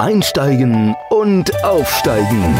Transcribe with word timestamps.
Einsteigen 0.00 0.96
und 1.10 1.62
Aufsteigen. 1.62 2.58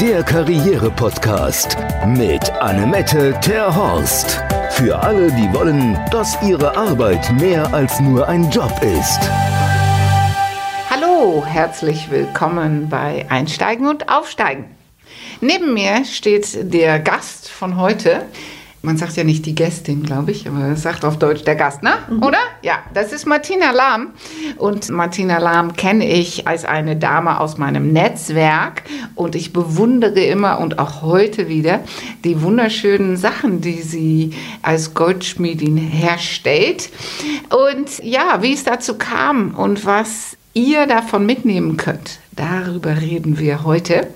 Der 0.00 0.22
Karriere-Podcast 0.22 1.76
mit 2.06 2.50
Annemette 2.50 3.38
Terhorst. 3.42 4.42
Für 4.70 4.98
alle, 4.98 5.30
die 5.32 5.52
wollen, 5.52 6.00
dass 6.10 6.42
ihre 6.42 6.74
Arbeit 6.74 7.30
mehr 7.38 7.74
als 7.74 8.00
nur 8.00 8.26
ein 8.26 8.50
Job 8.50 8.72
ist. 8.80 9.20
Hallo, 10.88 11.44
herzlich 11.44 12.10
willkommen 12.10 12.88
bei 12.88 13.26
Einsteigen 13.28 13.86
und 13.86 14.08
Aufsteigen. 14.08 14.64
Neben 15.42 15.74
mir 15.74 16.06
steht 16.06 16.72
der 16.72 17.00
Gast 17.00 17.50
von 17.50 17.76
heute 17.76 18.24
man 18.82 18.96
sagt 18.96 19.16
ja 19.16 19.22
nicht 19.22 19.46
die 19.46 19.54
Gästin, 19.54 20.02
glaube 20.02 20.32
ich, 20.32 20.48
aber 20.48 20.66
es 20.72 20.82
sagt 20.82 21.04
auf 21.04 21.16
Deutsch 21.16 21.44
der 21.44 21.54
Gast, 21.54 21.84
ne? 21.84 21.92
Mhm. 22.10 22.22
Oder? 22.24 22.38
Ja, 22.62 22.78
das 22.92 23.12
ist 23.12 23.26
Martina 23.26 23.70
Lahm. 23.70 24.10
Und 24.58 24.90
Martina 24.90 25.38
Lahm 25.38 25.74
kenne 25.76 26.08
ich 26.08 26.48
als 26.48 26.64
eine 26.64 26.96
Dame 26.96 27.38
aus 27.38 27.58
meinem 27.58 27.92
Netzwerk 27.92 28.82
und 29.14 29.36
ich 29.36 29.52
bewundere 29.52 30.20
immer 30.24 30.58
und 30.58 30.80
auch 30.80 31.02
heute 31.02 31.48
wieder 31.48 31.84
die 32.24 32.42
wunderschönen 32.42 33.16
Sachen, 33.16 33.60
die 33.60 33.82
sie 33.82 34.32
als 34.62 34.94
Goldschmiedin 34.94 35.76
herstellt. 35.76 36.90
Und 37.50 38.02
ja, 38.02 38.42
wie 38.42 38.52
es 38.52 38.64
dazu 38.64 38.98
kam 38.98 39.54
und 39.54 39.86
was 39.86 40.36
ihr 40.54 40.86
davon 40.86 41.24
mitnehmen 41.24 41.76
könnt, 41.76 42.18
darüber 42.32 43.00
reden 43.00 43.38
wir 43.38 43.62
heute. 43.62 44.08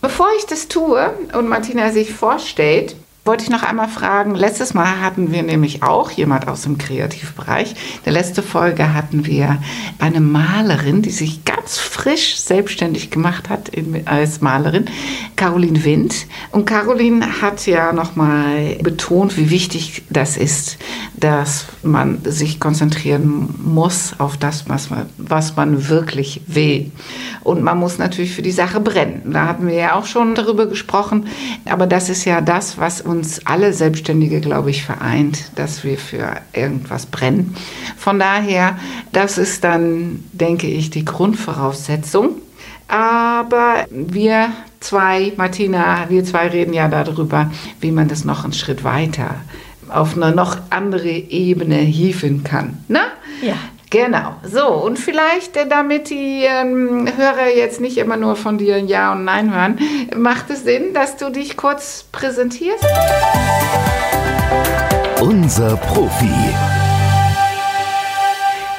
Bevor 0.00 0.28
ich 0.38 0.46
das 0.46 0.68
tue 0.68 1.12
und 1.36 1.48
Martina 1.48 1.90
sich 1.90 2.12
vorstellt, 2.12 2.94
wollte 3.26 3.44
ich 3.44 3.50
noch 3.50 3.62
einmal 3.62 3.88
fragen. 3.88 4.34
Letztes 4.34 4.74
Mal 4.74 5.00
hatten 5.00 5.32
wir 5.32 5.42
nämlich 5.42 5.82
auch 5.82 6.10
jemand 6.10 6.48
aus 6.48 6.62
dem 6.62 6.78
Kreativbereich. 6.78 7.70
In 7.70 8.04
der 8.04 8.12
letzten 8.12 8.42
Folge 8.42 8.94
hatten 8.94 9.26
wir 9.26 9.58
eine 9.98 10.20
Malerin, 10.20 11.02
die 11.02 11.10
sich 11.10 11.44
ganz 11.44 11.78
frisch 11.78 12.36
selbstständig 12.36 13.10
gemacht 13.10 13.48
hat 13.48 13.70
als 14.04 14.40
Malerin, 14.40 14.86
Caroline 15.34 15.84
Wind. 15.84 16.26
Und 16.52 16.66
Caroline 16.66 17.42
hat 17.42 17.66
ja 17.66 17.92
nochmal 17.92 18.76
betont, 18.82 19.36
wie 19.36 19.50
wichtig 19.50 20.02
das 20.10 20.36
ist, 20.36 20.78
dass 21.18 21.66
man 21.82 22.18
sich 22.24 22.60
konzentrieren 22.60 23.54
muss 23.64 24.14
auf 24.18 24.36
das, 24.36 24.68
was 24.68 24.90
man, 24.90 25.06
was 25.16 25.56
man 25.56 25.88
wirklich 25.88 26.42
will. 26.46 26.90
Und 27.42 27.62
man 27.62 27.78
muss 27.78 27.98
natürlich 27.98 28.34
für 28.34 28.42
die 28.42 28.52
Sache 28.52 28.80
brennen. 28.80 29.32
Da 29.32 29.46
hatten 29.46 29.66
wir 29.66 29.74
ja 29.74 29.94
auch 29.94 30.06
schon 30.06 30.34
darüber 30.34 30.66
gesprochen. 30.66 31.26
Aber 31.64 31.86
das 31.86 32.08
ist 32.08 32.24
ja 32.24 32.40
das, 32.40 32.78
was 32.78 33.00
uns 33.00 33.46
alle 33.46 33.72
Selbstständige, 33.72 34.40
glaube 34.40 34.70
ich, 34.70 34.84
vereint, 34.84 35.52
dass 35.54 35.84
wir 35.84 35.96
für 35.96 36.36
irgendwas 36.52 37.06
brennen. 37.06 37.54
Von 37.96 38.18
daher, 38.18 38.78
das 39.12 39.38
ist 39.38 39.64
dann, 39.64 40.24
denke 40.32 40.66
ich, 40.66 40.90
die 40.90 41.04
Grundvoraussetzung. 41.04 42.30
Aber 42.88 43.86
wir 43.90 44.50
zwei, 44.80 45.32
Martina, 45.36 46.06
wir 46.08 46.24
zwei 46.24 46.48
reden 46.48 46.72
ja 46.72 46.88
darüber, 46.88 47.50
wie 47.80 47.90
man 47.90 48.06
das 48.06 48.24
noch 48.24 48.44
einen 48.44 48.52
Schritt 48.52 48.84
weiter 48.84 49.36
auf 49.88 50.16
eine 50.16 50.34
noch 50.34 50.56
andere 50.70 51.08
Ebene 51.08 51.76
hieven 51.76 52.44
kann. 52.44 52.78
Na? 52.88 53.02
Ja. 53.42 53.54
Genau, 53.88 54.34
so 54.42 54.66
und 54.66 54.98
vielleicht, 54.98 55.56
äh, 55.56 55.68
damit 55.68 56.10
die 56.10 56.42
ähm, 56.42 57.08
Hörer 57.16 57.54
jetzt 57.56 57.80
nicht 57.80 57.96
immer 57.98 58.16
nur 58.16 58.34
von 58.34 58.58
dir 58.58 58.78
Ja 58.80 59.12
und 59.12 59.24
Nein 59.24 59.54
hören, 59.54 59.78
macht 60.16 60.50
es 60.50 60.64
Sinn, 60.64 60.92
dass 60.92 61.16
du 61.16 61.30
dich 61.30 61.56
kurz 61.56 62.04
präsentierst? 62.10 62.84
Unser 65.20 65.76
Profi. 65.76 66.28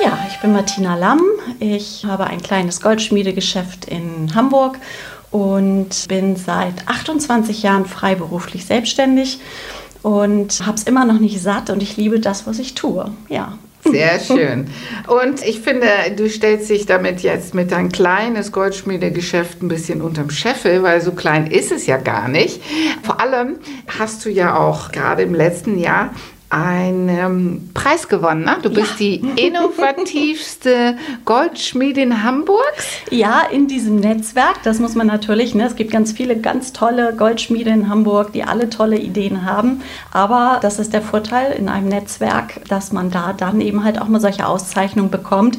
Ja, 0.03 0.19
ich 0.29 0.37
bin 0.39 0.51
Martina 0.51 0.95
Lamm. 0.95 1.21
Ich 1.59 2.03
habe 2.05 2.27
ein 2.27 2.41
kleines 2.41 2.81
Goldschmiedegeschäft 2.81 3.85
in 3.85 4.35
Hamburg 4.35 4.77
und 5.31 6.07
bin 6.09 6.35
seit 6.35 6.87
28 6.87 7.63
Jahren 7.63 7.85
freiberuflich 7.85 8.65
selbstständig 8.65 9.39
und 10.03 10.65
habe 10.65 10.77
es 10.77 10.83
immer 10.83 11.05
noch 11.05 11.19
nicht 11.19 11.41
satt 11.41 11.69
und 11.69 11.81
ich 11.81 11.97
liebe 11.97 12.19
das, 12.19 12.47
was 12.47 12.59
ich 12.59 12.75
tue. 12.75 13.11
Ja, 13.29 13.57
sehr 13.83 14.19
schön. 14.19 14.67
Und 15.07 15.45
ich 15.45 15.61
finde, 15.61 15.87
du 16.15 16.29
stellst 16.29 16.69
dich 16.69 16.85
damit 16.85 17.21
jetzt 17.21 17.53
mit 17.53 17.71
dein 17.71 17.89
kleines 17.89 18.51
Goldschmiedegeschäft 18.51 19.61
ein 19.61 19.67
bisschen 19.67 20.01
unterm 20.01 20.29
Scheffel, 20.29 20.83
weil 20.83 21.01
so 21.01 21.11
klein 21.11 21.47
ist 21.47 21.71
es 21.71 21.85
ja 21.85 21.97
gar 21.97 22.27
nicht. 22.27 22.61
Vor 23.03 23.21
allem 23.21 23.57
hast 23.99 24.25
du 24.25 24.29
ja 24.29 24.57
auch 24.57 24.91
gerade 24.91 25.23
im 25.23 25.33
letzten 25.33 25.77
Jahr 25.77 26.13
einen 26.49 27.71
Preis 27.73 28.07
gewonnen. 28.07 28.45
Ne? 28.45 28.57
Du 28.61 28.69
bist 28.69 28.91
ja. 28.91 28.95
die 28.99 29.15
innovativste 29.47 30.95
Goldschmiedin 31.25 32.23
Hamburgs. 32.23 32.87
Ja, 33.11 33.41
in 33.51 33.67
diesem 33.67 33.97
Netzwerk, 33.97 34.63
das 34.63 34.79
muss 34.79 34.95
man 34.95 35.07
natürlich, 35.07 35.55
ne? 35.55 35.65
es 35.65 35.75
gibt 35.75 35.91
ganz 35.91 36.13
viele 36.13 36.39
ganz 36.39 36.71
tolle 36.71 37.13
Goldschmiede 37.15 37.69
in 37.69 37.89
Hamburg, 37.89 38.31
die 38.31 38.43
alle 38.43 38.69
tolle 38.69 38.97
Ideen 38.97 39.45
haben. 39.45 39.81
Aber 40.11 40.59
das 40.61 40.79
ist 40.79 40.93
der 40.93 41.01
Vorteil 41.01 41.51
in 41.51 41.67
einem 41.67 41.89
Netzwerk, 41.89 42.61
dass 42.69 42.93
man 42.93 43.11
da 43.11 43.33
dann 43.33 43.59
eben 43.59 43.83
halt 43.83 44.01
auch 44.01 44.07
mal 44.07 44.21
solche 44.21 44.47
Auszeichnungen 44.47 45.11
bekommt, 45.11 45.57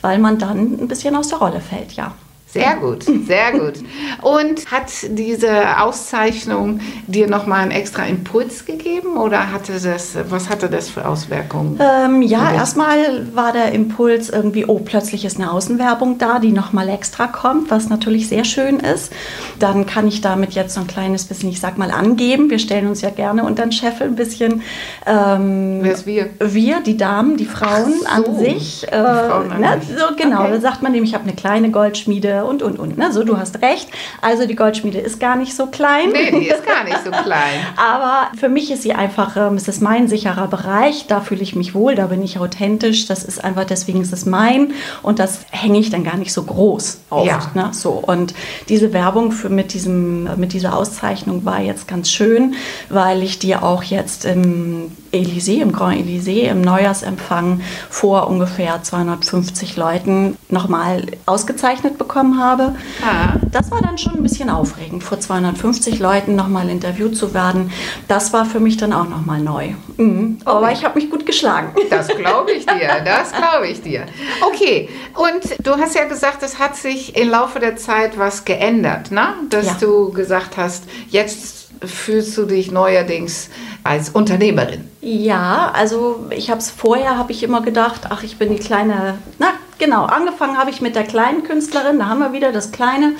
weil 0.00 0.18
man 0.18 0.38
dann 0.38 0.80
ein 0.80 0.88
bisschen 0.88 1.16
aus 1.16 1.28
der 1.28 1.38
Rolle 1.38 1.60
fällt, 1.60 1.92
ja. 1.92 2.12
Sehr 2.52 2.76
gut, 2.76 3.04
sehr 3.04 3.52
gut. 3.52 3.74
Und 4.22 4.72
hat 4.72 4.90
diese 5.08 5.80
Auszeichnung 5.80 6.80
dir 7.06 7.28
nochmal 7.28 7.60
einen 7.60 7.70
extra 7.70 8.04
Impuls 8.06 8.64
gegeben 8.64 9.16
oder 9.16 9.52
hatte 9.52 9.74
das, 9.80 10.16
was 10.28 10.50
hatte 10.50 10.68
das 10.68 10.90
für 10.90 11.06
Auswirkungen? 11.06 11.78
Ähm, 11.80 12.22
ja, 12.22 12.52
erstmal 12.52 13.34
war 13.36 13.52
der 13.52 13.70
Impuls 13.70 14.30
irgendwie, 14.30 14.64
oh, 14.66 14.80
plötzlich 14.84 15.24
ist 15.24 15.38
eine 15.38 15.52
Außenwerbung 15.52 16.18
da, 16.18 16.40
die 16.40 16.50
nochmal 16.50 16.88
extra 16.88 17.28
kommt, 17.28 17.70
was 17.70 17.88
natürlich 17.88 18.28
sehr 18.28 18.44
schön 18.44 18.80
ist. 18.80 19.12
Dann 19.60 19.86
kann 19.86 20.08
ich 20.08 20.20
damit 20.20 20.52
jetzt 20.52 20.74
so 20.74 20.80
ein 20.80 20.88
kleines 20.88 21.26
bisschen, 21.26 21.50
ich 21.50 21.60
sag 21.60 21.78
mal, 21.78 21.92
angeben. 21.92 22.50
Wir 22.50 22.58
stellen 22.58 22.88
uns 22.88 23.00
ja 23.00 23.10
gerne 23.10 23.44
unter 23.44 23.62
den 23.62 23.72
Scheffel 23.72 24.08
ein 24.08 24.16
bisschen. 24.16 24.62
Ähm, 25.06 25.78
Wer 25.82 25.92
ist 25.92 26.06
wir? 26.06 26.30
Wir, 26.40 26.80
die 26.80 26.96
Damen, 26.96 27.36
die 27.36 27.44
Frauen 27.44 27.94
so, 28.00 28.06
an 28.06 28.38
sich. 28.38 28.88
Äh, 28.88 29.02
Frauen 29.02 29.52
an 29.52 29.60
ne, 29.60 29.80
so, 29.86 30.16
genau, 30.16 30.42
okay. 30.42 30.52
da 30.54 30.60
sagt 30.60 30.82
man 30.82 30.90
nämlich, 30.90 31.10
ich 31.10 31.14
habe 31.14 31.24
eine 31.24 31.34
kleine 31.34 31.70
Goldschmiede 31.70 32.39
und, 32.44 32.62
und, 32.62 32.78
und. 32.78 32.98
Ne? 32.98 33.12
So, 33.12 33.24
du 33.24 33.38
hast 33.38 33.62
recht. 33.62 33.88
Also 34.20 34.46
die 34.46 34.56
Goldschmiede 34.56 34.98
ist 34.98 35.20
gar 35.20 35.36
nicht 35.36 35.54
so 35.54 35.66
klein. 35.66 36.10
Nee, 36.12 36.30
die 36.30 36.48
ist 36.48 36.64
gar 36.66 36.84
nicht 36.84 36.98
so 37.04 37.10
klein. 37.10 37.60
Aber 37.76 38.28
für 38.38 38.48
mich 38.48 38.70
ist 38.70 38.82
sie 38.82 38.92
einfach, 38.92 39.36
ähm, 39.36 39.54
es 39.54 39.68
ist 39.68 39.80
mein 39.80 40.08
sicherer 40.08 40.48
Bereich. 40.48 41.06
Da 41.06 41.20
fühle 41.20 41.42
ich 41.42 41.54
mich 41.54 41.74
wohl, 41.74 41.94
da 41.94 42.06
bin 42.06 42.22
ich 42.22 42.38
authentisch. 42.38 43.06
Das 43.06 43.24
ist 43.24 43.42
einfach, 43.42 43.64
deswegen 43.64 44.00
ist 44.00 44.12
es 44.12 44.26
mein. 44.26 44.72
Und 45.02 45.18
das 45.18 45.40
hänge 45.50 45.78
ich 45.78 45.90
dann 45.90 46.04
gar 46.04 46.16
nicht 46.16 46.32
so 46.32 46.42
groß 46.42 47.00
auf. 47.10 47.26
Ja. 47.26 47.40
Ne? 47.54 47.70
So, 47.72 47.92
und 47.92 48.34
diese 48.68 48.92
Werbung 48.92 49.32
für, 49.32 49.48
mit, 49.48 49.74
diesem, 49.74 50.28
mit 50.38 50.52
dieser 50.52 50.76
Auszeichnung 50.76 51.44
war 51.44 51.60
jetzt 51.60 51.88
ganz 51.88 52.10
schön, 52.10 52.54
weil 52.88 53.22
ich 53.22 53.38
die 53.38 53.56
auch 53.56 53.82
jetzt 53.82 54.24
im 54.24 54.92
Elysée, 55.12 55.60
im 55.60 55.72
Grand 55.72 55.96
Elysée, 55.96 56.42
im 56.48 56.60
Neujahrsempfang 56.60 57.60
vor 57.88 58.28
ungefähr 58.28 58.82
250 58.82 59.76
Leuten 59.76 60.36
nochmal 60.48 61.06
ausgezeichnet 61.26 61.98
bekommen 61.98 62.29
habe. 62.38 62.74
Ah. 63.02 63.34
Das 63.50 63.70
war 63.70 63.80
dann 63.82 63.98
schon 63.98 64.14
ein 64.14 64.22
bisschen 64.22 64.50
aufregend, 64.50 65.02
vor 65.02 65.18
250 65.18 65.98
Leuten 65.98 66.36
nochmal 66.36 66.68
interviewt 66.68 67.16
zu 67.16 67.34
werden. 67.34 67.72
Das 68.08 68.32
war 68.32 68.44
für 68.44 68.60
mich 68.60 68.76
dann 68.76 68.92
auch 68.92 69.08
nochmal 69.08 69.40
neu. 69.40 69.70
Mhm. 69.96 70.38
Aber 70.44 70.62
okay. 70.62 70.72
ich 70.74 70.84
habe 70.84 71.00
mich 71.00 71.10
gut 71.10 71.26
geschlagen. 71.26 71.74
Das 71.90 72.08
glaube 72.08 72.52
ich 72.52 72.66
dir, 72.66 73.02
das 73.04 73.32
glaube 73.32 73.68
ich 73.68 73.82
dir. 73.82 74.06
Okay, 74.42 74.88
und 75.14 75.66
du 75.66 75.72
hast 75.72 75.94
ja 75.94 76.04
gesagt, 76.04 76.42
es 76.42 76.58
hat 76.58 76.76
sich 76.76 77.16
im 77.16 77.30
Laufe 77.30 77.58
der 77.58 77.76
Zeit 77.76 78.18
was 78.18 78.44
geändert, 78.44 79.10
ne? 79.10 79.34
dass 79.48 79.66
ja. 79.66 79.76
du 79.80 80.12
gesagt 80.12 80.56
hast, 80.56 80.84
jetzt 81.08 81.59
fühlst 81.84 82.36
du 82.36 82.44
dich 82.44 82.70
neuerdings 82.70 83.48
als 83.84 84.10
Unternehmerin? 84.10 84.88
Ja, 85.00 85.70
also 85.74 86.26
ich 86.30 86.50
habe 86.50 86.60
es 86.60 86.70
vorher, 86.70 87.16
habe 87.16 87.32
ich 87.32 87.42
immer 87.42 87.62
gedacht, 87.62 88.02
ach, 88.10 88.22
ich 88.22 88.38
bin 88.38 88.50
die 88.54 88.62
kleine, 88.62 89.18
na 89.38 89.48
genau, 89.78 90.04
angefangen 90.04 90.58
habe 90.58 90.70
ich 90.70 90.80
mit 90.80 90.94
der 90.94 91.04
kleinen 91.04 91.42
Künstlerin, 91.42 91.98
da 91.98 92.06
haben 92.06 92.20
wir 92.20 92.32
wieder 92.32 92.52
das 92.52 92.72
Kleine. 92.72 93.14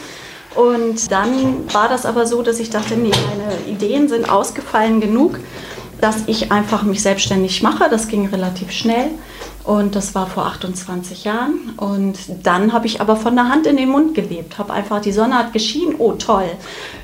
Und 0.55 1.13
dann 1.13 1.73
war 1.73 1.89
das 1.89 2.05
aber 2.05 2.27
so, 2.27 2.43
dass 2.43 2.59
ich 2.59 2.71
dachte, 2.71 2.95
nee, 2.95 3.13
meine 3.29 3.73
Ideen 3.73 4.09
sind 4.09 4.29
ausgefallen 4.29 5.01
genug, 5.01 5.39
dass 6.01 6.25
ich 6.27 6.51
einfach 6.51 6.83
mich 6.83 7.03
selbstständig 7.03 7.63
mache. 7.63 7.89
Das 7.89 8.09
ging 8.09 8.27
relativ 8.27 8.73
schnell. 8.73 9.11
Und 9.65 9.95
das 9.95 10.15
war 10.15 10.27
vor 10.27 10.47
28 10.47 11.25
Jahren. 11.25 11.75
Und 11.77 12.19
dann 12.43 12.73
habe 12.73 12.87
ich 12.87 13.01
aber 13.01 13.17
von 13.17 13.37
der 13.37 13.49
Hand 13.49 13.67
in 13.67 13.77
den 13.77 13.91
Mund 13.91 14.15
gelebt. 14.15 14.59
Habe 14.59 14.73
einfach, 14.73 15.01
die 15.01 15.13
Sonne 15.13 15.37
hat 15.37 15.53
geschienen, 15.53 15.97
oh 15.99 16.13
toll. 16.13 16.51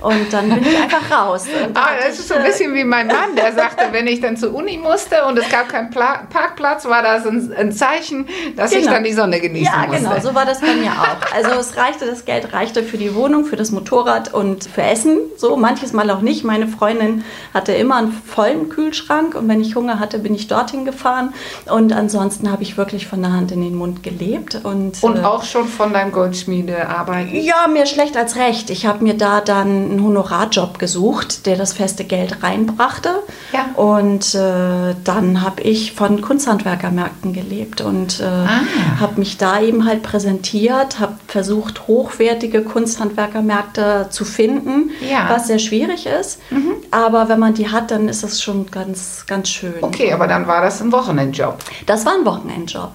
Und 0.00 0.32
dann 0.32 0.49
bin 0.49 0.64
ich 0.64 0.76
einfach 0.76 1.11
raus. 1.11 1.44
ah, 1.75 1.88
das 2.06 2.19
ist 2.19 2.29
so 2.29 2.35
ein 2.35 2.44
bisschen 2.44 2.75
wie 2.75 2.85
mein 2.85 3.08
Mann, 3.08 3.37
der 3.37 3.53
sagte, 3.53 3.85
wenn 3.93 4.06
ich 4.06 4.20
dann 4.20 4.37
zur 4.37 4.55
Uni 4.55 4.79
musste 4.79 5.25
und 5.26 5.38
es 5.38 5.49
gab 5.50 5.69
keinen 5.69 5.91
Pla 5.91 6.26
Parkplatz, 6.31 6.87
war 6.87 7.03
das 7.03 7.26
ein, 7.26 7.53
ein 7.53 7.73
Zeichen, 7.73 8.26
dass 8.56 8.70
genau. 8.70 8.85
ich 8.85 8.91
dann 8.91 9.05
die 9.05 9.12
Sonne 9.12 9.41
genießen 9.41 9.73
ja, 9.73 9.87
musste. 9.87 10.05
Ja, 10.05 10.14
genau, 10.14 10.20
so 10.26 10.35
war 10.35 10.47
das 10.47 10.61
bei 10.61 10.75
mir 10.75 10.93
auch. 10.93 11.35
Also 11.35 11.50
es 11.61 11.76
reichte, 11.76 12.06
das 12.06 12.25
Geld 12.25 12.52
reichte 12.52 12.82
für 12.82 12.97
die 12.97 13.14
Wohnung, 13.14 13.44
für 13.44 13.56
das 13.56 13.70
Motorrad 13.70 14.32
und 14.32 14.64
für 14.64 14.82
Essen. 14.82 15.19
So, 15.37 15.56
manches 15.56 15.93
Mal 15.93 16.11
auch 16.11 16.23
nicht. 16.23 16.44
Meine 16.44 16.69
Freundin 16.69 17.25
hatte 17.52 17.73
immer 17.73 17.97
einen 17.97 18.12
vollen 18.12 18.70
Kühlschrank 18.70 19.35
und 19.35 19.49
wenn 19.49 19.61
ich 19.61 19.76
Hunger 19.76 20.00
hatte, 20.00 20.19
bin 20.19 20.35
ich 20.35 20.49
dorthin 20.49 20.85
gefahren. 20.85 21.35
Und 21.70 21.93
ansonsten 21.93 22.45
ansonsten 22.46 22.50
habe 22.52 22.62
ich 22.62 22.76
wirklich 22.76 23.06
von 23.06 23.22
der 23.22 23.32
Hand 23.32 23.52
in 23.52 23.60
den 23.60 23.75
Mund 23.75 24.02
gelebt. 24.02 24.60
Und, 24.62 25.02
und 25.02 25.16
äh, 25.16 25.22
auch 25.22 25.44
schon 25.44 25.66
von 25.66 25.93
deinem 25.93 26.12
Goldschmiedearbeit? 26.12 27.32
Ja, 27.32 27.66
mehr 27.69 27.87
schlecht 27.87 28.16
als 28.16 28.37
recht. 28.37 28.70
Ich 28.70 28.87
habe 28.87 29.02
mir 29.02 29.14
da 29.14 29.40
dann 29.40 29.66
einen 29.69 30.02
Honorarjob 30.02 30.78
gesucht, 30.78 31.46
der 31.46 31.56
das 31.56 31.72
feste 31.72 32.04
Geld 32.04 32.43
reinbrachte. 32.43 33.10
Ja. 33.52 33.66
Und 33.75 34.34
äh, 34.34 34.94
dann 35.04 35.43
habe 35.43 35.62
ich 35.62 35.93
von 35.93 36.20
Kunsthandwerkermärkten 36.20 37.32
gelebt 37.32 37.81
und 37.81 38.20
äh, 38.20 38.25
ah. 38.25 38.60
habe 39.00 39.19
mich 39.19 39.37
da 39.38 39.60
eben 39.60 39.84
halt 39.84 40.02
präsentiert, 40.02 41.00
habe 41.00 41.14
versucht, 41.26 41.87
hochwertige 41.87 42.62
Kunsthandwerkermärkte 42.62 44.06
zu 44.10 44.25
finden, 44.25 44.90
ja. 45.00 45.28
was 45.28 45.46
sehr 45.49 45.58
schwierig 45.58 46.06
ist. 46.06 46.40
Mhm. 46.50 46.75
Aber 46.90 47.28
wenn 47.28 47.38
man 47.38 47.54
die 47.54 47.69
hat, 47.69 47.90
dann 47.90 48.08
ist 48.08 48.22
das 48.22 48.40
schon 48.40 48.70
ganz, 48.70 49.25
ganz 49.26 49.49
schön. 49.49 49.75
Okay, 49.81 50.12
aber 50.12 50.26
dann 50.26 50.46
war 50.46 50.62
das 50.62 50.81
ein 50.81 50.92
Wochenendjob. 50.92 51.58
Das 51.87 52.06
war 52.06 52.14
ein 52.14 52.25
Wochenendjob, 52.25 52.36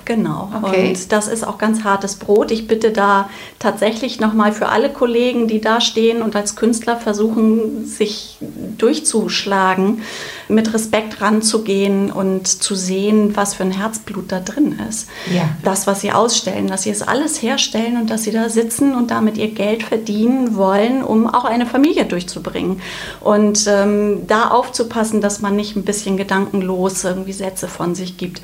genau. 0.06 0.52
Okay. 0.64 0.90
Und 0.90 1.12
das 1.12 1.28
ist 1.28 1.46
auch 1.46 1.58
ganz 1.58 1.84
hartes 1.84 2.16
Brot. 2.16 2.52
Ich 2.52 2.68
bitte 2.68 2.92
da 2.92 3.30
tatsächlich 3.60 4.20
nochmal 4.20 4.52
für 4.52 4.70
alle 4.70 4.90
Kollegen, 4.90 5.48
die 5.48 5.62
da 5.62 5.82
stehen 5.82 6.22
und 6.22 6.36
als 6.36 6.56
Künstler 6.56 6.98
versuchen, 6.98 7.86
sich 7.86 8.38
durchzuschlagen, 8.78 10.02
mit 10.52 10.74
Respekt 10.74 11.22
ranzugehen 11.22 12.12
und 12.12 12.48
zu 12.48 12.76
sehen, 12.76 13.36
was 13.36 13.54
für 13.54 13.64
ein 13.64 13.72
Herzblut 13.72 14.32
da 14.32 14.40
drin 14.40 14.80
ist. 14.90 15.08
Ja. 15.34 15.50
Das, 15.64 15.88
was 15.88 16.02
sie 16.02 16.12
ausstellen, 16.12 16.68
dass 16.68 16.84
sie 16.84 16.90
es 16.90 17.02
alles 17.02 17.42
herstellen 17.42 17.98
und 17.98 18.10
dass 18.10 18.24
sie 18.24 18.32
da 18.32 18.50
sitzen 18.50 18.94
und 18.96 19.12
damit 19.12 19.38
ihr 19.38 19.52
Geld 19.52 19.84
verdienen 19.84 20.56
wollen, 20.56 21.04
um 21.04 21.28
auch 21.28 21.46
eine 21.46 21.66
Familie 21.66 22.06
durchzubringen. 22.06 22.82
Und 23.20 23.66
ähm, 23.68 24.28
da 24.28 24.50
aufzupassen, 24.50 25.22
dass 25.22 25.42
man 25.42 25.56
nicht 25.56 25.76
ein 25.76 25.84
bisschen 25.84 26.18
gedankenlos 26.18 27.04
irgendwie 27.04 27.34
Sätze 27.34 27.68
von 27.68 27.96
sich 27.96 28.18
gibt, 28.18 28.42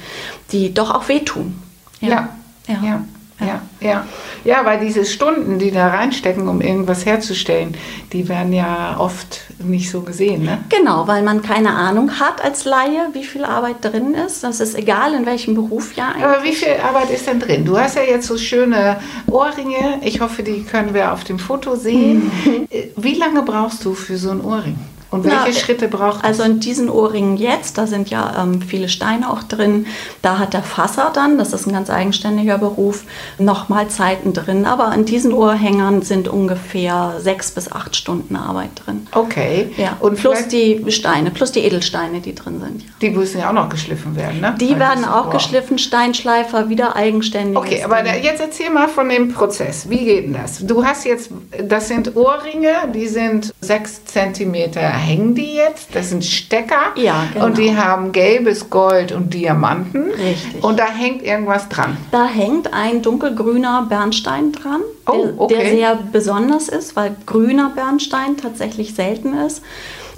die 0.52 0.74
doch 0.74 0.92
auch 0.92 1.08
wehtun. 1.10 1.56
ja. 2.02 2.10
ja. 2.10 2.30
ja. 2.68 2.84
ja. 2.84 3.06
Ja, 3.40 3.62
ja. 3.80 4.06
Ja, 4.44 4.66
weil 4.66 4.80
diese 4.80 5.06
Stunden, 5.06 5.60
die 5.60 5.72
da 5.72 5.90
reinstecken, 5.90 6.48
um 6.48 6.62
irgendwas 6.62 7.06
herzustellen, 7.06 7.76
die 8.14 8.30
werden 8.30 8.52
ja 8.54 8.96
oft 8.98 9.42
nicht 9.60 9.92
so 9.92 10.02
gesehen. 10.02 10.44
Ne? 10.44 10.60
Genau, 10.70 11.08
weil 11.08 11.22
man 11.22 11.42
keine 11.42 11.74
Ahnung 11.74 12.20
hat 12.20 12.44
als 12.44 12.66
Laie, 12.66 13.10
wie 13.14 13.24
viel 13.24 13.46
Arbeit 13.46 13.78
drin 13.82 14.14
ist. 14.14 14.44
Das 14.44 14.60
ist 14.60 14.76
egal, 14.76 15.14
in 15.14 15.26
welchem 15.26 15.54
Beruf 15.54 15.96
ja 15.96 16.10
eigentlich. 16.10 16.24
Aber 16.24 16.44
wie 16.44 16.54
viel 16.54 16.76
Arbeit 16.84 17.12
ist 17.12 17.28
denn 17.28 17.40
drin? 17.40 17.66
Du 17.66 17.78
hast 17.78 17.96
ja 17.96 18.04
jetzt 18.04 18.28
so 18.28 18.38
schöne 18.38 18.98
Ohrringe. 19.30 20.00
Ich 20.02 20.20
hoffe, 20.22 20.42
die 20.42 20.64
können 20.64 20.94
wir 20.94 21.14
auf 21.14 21.24
dem 21.24 21.38
Foto 21.38 21.76
sehen. 21.76 22.32
Mhm. 22.46 22.68
Wie 22.96 23.16
lange 23.16 23.44
brauchst 23.44 23.86
du 23.86 23.94
für 23.94 24.18
so 24.18 24.32
ein 24.32 24.42
Ohrring? 24.44 24.78
Und 25.10 25.24
welche 25.24 25.38
Na, 25.38 25.54
Schritte 25.54 25.88
braucht 25.88 26.18
es? 26.18 26.24
Also 26.24 26.44
in 26.44 26.60
diesen 26.60 26.90
Ohrringen 26.90 27.38
jetzt, 27.38 27.78
da 27.78 27.88
sind 27.88 28.10
ja 28.10 28.44
ähm, 28.44 28.62
viele 28.62 28.90
Steine 28.90 29.30
auch 29.32 29.44
drin, 29.44 29.86
da 30.22 30.38
hat 30.38 30.54
der 30.54 30.64
Fasser 30.64 31.12
dann, 31.14 31.38
das 31.38 31.54
ist 31.54 31.66
ein 31.66 31.74
ganz 31.74 31.90
eigenständiger 31.90 32.58
Beruf, 32.58 33.04
nochmal 33.40 33.88
Zeiten 33.88 34.34
drin. 34.34 34.66
Aber 34.66 34.94
in 34.94 35.06
diesen 35.06 35.34
Ohrhängern 35.34 36.02
sind 36.02 36.28
ungefähr 36.28 37.16
sechs 37.20 37.52
bis 37.52 37.72
acht 37.72 37.96
Stunden 37.96 38.36
Arbeit 38.36 38.72
drin. 38.86 39.08
Okay. 39.12 39.74
Ja. 39.78 39.98
Und 40.00 40.18
plus 40.20 40.48
die 40.48 40.84
Steine, 40.90 41.32
plus 41.32 41.52
die 41.52 41.62
Edelsteine, 41.62 42.20
die 42.20 42.36
drin 42.36 42.60
sind. 42.60 42.82
Ja. 42.82 42.90
Die 43.02 43.10
müssen 43.12 43.40
ja 43.40 43.50
auch 43.50 43.54
noch 43.54 43.70
geschliffen 43.70 44.16
werden, 44.16 44.42
ne? 44.42 44.56
Die 44.60 44.72
Weil 44.72 44.80
werden 44.80 45.06
auch 45.06 45.30
geschliffen, 45.30 45.78
Steinschleifer, 45.78 46.70
wieder 46.70 46.96
eigenständig. 46.96 47.58
Okay, 47.58 47.84
aber 47.84 48.04
da, 48.04 48.16
jetzt 48.16 48.42
erzähl 48.42 48.70
mal 48.70 48.90
von 48.90 49.08
dem 49.08 49.34
Prozess. 49.34 49.90
Wie 49.90 50.04
geht 50.04 50.26
denn 50.26 50.34
das? 50.34 50.66
Du 50.66 50.84
hast 50.84 51.06
jetzt, 51.06 51.30
das 51.64 51.88
sind 51.88 52.16
Ohrringe, 52.16 52.74
die 52.94 53.08
sind 53.08 53.54
sechs 53.62 54.04
Zentimeter 54.06 54.97
hängen 54.98 55.36
die 55.36 55.56
jetzt. 55.56 55.96
Das 55.96 56.10
sind 56.10 56.26
Stecker. 56.26 56.94
Ja, 56.96 57.28
genau. 57.34 57.46
Und 57.46 57.58
die 57.58 57.76
haben 57.76 58.12
gelbes 58.12 58.70
Gold 58.70 59.12
und 59.12 59.34
Diamanten. 59.34 60.12
Richtig. 60.12 60.64
Und 60.64 60.80
da 60.80 60.88
hängt 60.88 61.24
irgendwas 61.24 61.70
dran. 61.70 61.98
Da 62.12 62.28
hängt 62.28 62.74
ein 62.74 63.02
dunkelgrüner 63.02 63.86
Bernstein 63.88 64.52
dran, 64.52 64.82
oh, 65.06 65.12
der, 65.12 65.40
okay. 65.40 65.56
der 65.56 65.70
sehr 65.70 66.00
besonders 66.12 66.68
ist, 66.70 66.96
weil 66.96 67.16
grüner 67.26 67.72
Bernstein 67.76 68.38
tatsächlich 68.38 68.96
selten 68.96 69.34
ist. 69.38 69.62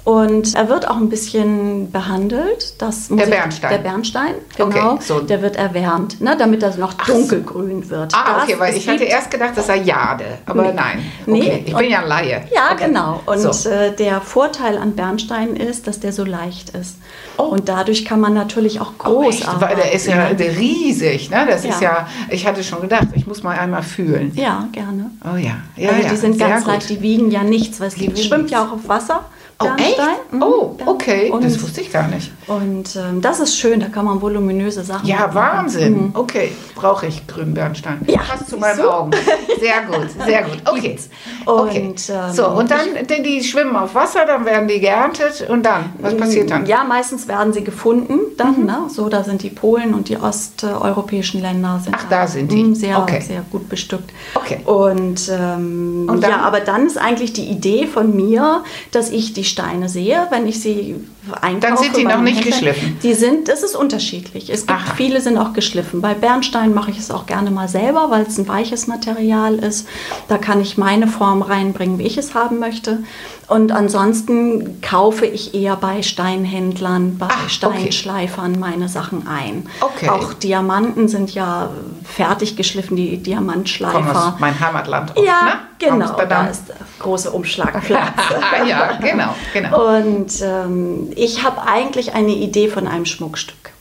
Und 0.10 0.56
er 0.56 0.70
wird 0.70 0.88
auch 0.88 0.96
ein 0.96 1.08
bisschen 1.08 1.92
behandelt. 1.92 2.82
Das 2.82 3.10
der 3.10 3.28
Bernstein. 3.28 3.70
der 3.70 3.78
Bernstein, 3.78 4.34
genau. 4.58 4.94
Okay, 4.94 5.04
so. 5.04 5.20
Der 5.20 5.44
wird 5.44 5.56
erwärmt, 5.56 6.20
ne, 6.20 6.36
damit 6.36 6.64
er 6.64 6.76
noch 6.78 6.94
dunkelgrün 6.94 7.84
so. 7.84 7.92
wird. 7.92 8.16
Ah, 8.16 8.42
okay, 8.42 8.54
das, 8.54 8.60
weil 8.60 8.76
ich 8.76 8.90
hatte 8.90 9.04
erst 9.04 9.30
gedacht, 9.30 9.52
das 9.56 9.68
sei 9.68 9.84
Jade, 9.84 10.40
aber 10.48 10.64
nee. 10.64 10.74
nein. 10.74 11.12
Okay. 11.28 11.32
Nee. 11.32 11.64
Ich 11.64 11.76
bin 11.76 11.92
ja 11.92 12.00
ein 12.00 12.08
Laie. 12.08 12.42
Ja, 12.52 12.72
okay. 12.74 12.86
genau. 12.88 13.22
Und 13.28 13.54
so. 13.54 13.70
äh, 13.70 13.96
der 13.96 14.20
Vorteil 14.22 14.80
an 14.80 14.94
Bernstein 14.94 15.56
ist, 15.56 15.86
dass 15.86 16.00
der 16.00 16.12
so 16.12 16.26
leicht 16.26 16.72
ist. 16.72 16.96
Oh. 17.38 17.44
Und 17.44 17.70
dadurch 17.70 18.04
kann 18.04 18.20
man 18.20 18.34
natürlich 18.34 18.82
auch 18.82 18.98
groß 18.98 19.44
oh. 19.48 19.62
Weil 19.62 19.76
der 19.76 19.92
ist 19.94 20.08
ja 20.08 20.26
riesig. 20.26 21.30
Ne? 21.30 21.46
Das 21.48 21.64
ja. 21.64 21.70
ist 21.70 21.82
ja, 21.82 22.08
ich 22.32 22.48
hatte 22.48 22.64
schon 22.64 22.82
gedacht, 22.82 23.10
ich 23.14 23.28
muss 23.28 23.44
mal 23.44 23.60
einmal 23.60 23.84
fühlen. 23.84 24.32
Ja, 24.34 24.70
gerne. 24.72 25.12
Oh 25.24 25.38
ja. 25.38 25.58
ja 25.76 25.90
also 25.90 26.02
ja. 26.02 26.10
die 26.10 26.18
sind 26.18 26.38
Sehr 26.40 26.50
ganz 26.50 26.64
gut. 26.64 26.74
leicht, 26.74 26.90
die 26.90 27.02
wiegen 27.04 27.30
ja 27.30 27.44
nichts, 27.44 27.80
weil 27.80 27.90
es 27.90 28.26
schwimmt 28.26 28.50
ja 28.50 28.66
auch 28.66 28.72
auf 28.72 28.88
Wasser. 28.88 29.26
Bernstein. 29.60 30.18
Oh, 30.34 30.36
mhm. 30.36 30.42
oh 30.86 30.92
okay, 30.92 31.30
und, 31.30 31.44
das 31.44 31.62
wusste 31.62 31.82
ich 31.82 31.92
gar 31.92 32.08
nicht. 32.08 32.32
Und 32.50 32.96
ähm, 32.96 33.22
das 33.22 33.40
ist 33.40 33.58
schön, 33.58 33.80
da 33.80 33.90
kann 33.90 34.06
man 34.06 34.22
voluminöse 34.22 34.84
Sachen 34.84 35.08
Ja, 35.08 35.20
machen. 35.20 35.36
Wahnsinn. 35.36 35.94
Mhm. 35.94 36.12
Okay, 36.16 36.52
brauche 36.74 37.06
ich 37.06 37.28
grünen 37.28 37.54
Bernstein. 37.54 38.02
Ja, 38.08 38.22
Passt 38.22 38.50
zu 38.50 38.58
meinen 38.58 38.78
so. 38.78 38.90
Augen. 38.90 39.12
Sehr 39.60 39.82
gut, 39.84 40.10
sehr 40.26 40.44
gut. 40.44 40.58
Okay. 40.66 40.98
okay. 41.46 41.88
Und, 41.88 42.10
ähm, 42.10 42.34
so, 42.34 42.48
und 42.48 42.72
dann, 42.72 42.96
ich, 42.96 43.24
die 43.24 43.44
schwimmen 43.44 43.76
auf 43.76 43.94
Wasser, 43.94 44.26
dann 44.26 44.46
werden 44.46 44.68
die 44.68 44.80
geerntet 44.80 45.48
und 45.50 45.64
dann, 45.64 45.94
was 46.00 46.16
passiert 46.18 46.50
dann? 46.50 46.66
Ja, 46.66 46.84
meistens 46.84 47.28
werden 47.28 47.54
sie 47.54 47.64
gefunden 47.64 48.20
dann, 48.38 48.62
mhm. 48.62 48.66
ne? 48.66 48.78
so, 48.88 49.10
da 49.10 49.24
sind 49.24 49.44
die 49.44 49.50
Polen 49.50 49.94
und 49.94 50.10
die 50.10 50.18
osteuropäischen 50.18 51.42
Länder 51.42 51.80
sind 51.84 51.96
Ach, 51.96 52.06
da, 52.10 52.22
da 52.22 52.28
sind 52.28 52.52
die. 52.52 52.74
Sehr, 52.74 53.00
okay. 53.00 53.22
sehr 53.22 53.44
gut 53.52 53.70
bestückt. 53.70 54.12
Okay. 54.34 54.62
Und, 54.66 55.30
ähm, 55.30 56.08
und 56.10 56.24
ja, 56.24 56.38
aber 56.42 56.62
dann 56.62 56.88
ist 56.88 56.98
eigentlich 56.98 57.34
die 57.34 57.46
Idee 57.46 57.86
von 57.86 58.16
mir, 58.16 58.64
dass 58.92 59.10
ich 59.12 59.34
die 59.34 59.44
Steine 59.44 59.90
sehe, 59.90 60.28
wenn 60.32 60.48
ich 60.48 60.62
sie 60.62 60.96
einkaufe. 61.42 61.60
Dann 61.60 61.78
sind 61.78 61.98
die 61.98 62.06
noch 62.06 62.22
nicht 62.22 62.39
Händler. 62.40 62.52
geschliffen. 62.52 62.98
Die 63.04 63.14
sind, 63.14 63.50
es 63.50 63.64
ist 63.64 63.76
unterschiedlich. 63.76 64.50
Es 64.50 64.68
gibt 64.68 64.80
Aha. 64.80 64.94
viele 64.96 65.22
sind 65.22 65.38
auch 65.38 65.54
geschliffen. 65.54 66.02
Bei 66.02 66.14
Bernstein 66.14 66.74
mache 66.74 66.92
ich 66.92 66.98
es 66.98 67.12
auch 67.12 67.26
gerne 67.26 67.52
mal 67.52 67.68
selber, 67.68 68.10
weil 68.10 68.24
es 68.24 68.38
ein 68.38 68.48
weiches 68.48 68.88
Material 68.88 69.56
ist. 69.56 69.88
Da 70.28 70.38
kann 70.38 70.62
ich 70.62 70.78
meine 70.78 71.08
Form 71.08 71.42
reinbringen, 71.42 72.00
wie 72.00 72.04
ich 72.04 72.18
es 72.18 72.34
haben 72.34 72.60
möchte. 72.60 73.04
Und 73.50 73.72
ansonsten 73.72 74.80
kaufe 74.82 75.26
ich 75.26 75.56
eher 75.56 75.76
bei 75.76 76.04
Steinhändlern, 76.04 77.18
bei 77.18 77.28
Ach, 77.30 77.50
Steinschleifern 77.50 78.52
okay. 78.52 78.60
meine 78.60 78.88
Sachen 78.90 79.28
ein. 79.28 79.68
Okay. 79.82 80.08
Auch 80.08 80.34
Diamanten 80.34 81.08
sind 81.08 81.34
ja 81.34 81.72
fertig 82.04 82.56
geschliffen, 82.56 82.96
die 82.96 83.18
Diamantschleifer. 83.18 84.14
Komm 84.14 84.40
mein 84.40 84.60
Heimatland. 84.60 85.18
Auch, 85.18 85.24
ja, 85.24 85.44
ne? 85.44 85.52
genau. 85.80 86.16
Da 86.16 86.46
ist 86.46 86.70
der 86.70 86.76
große 87.00 87.32
Umschlagplatz. 87.32 88.14
ja, 88.68 89.00
genau, 89.02 89.36
genau. 89.52 89.98
Und 89.98 90.32
ähm, 90.44 91.12
ich 91.16 91.44
habe 91.44 91.64
eigentlich 91.68 92.14
eine 92.14 92.34
Idee 92.34 92.68
von 92.68 92.88
einem 92.88 93.06
Schmuckstück. 93.06 93.72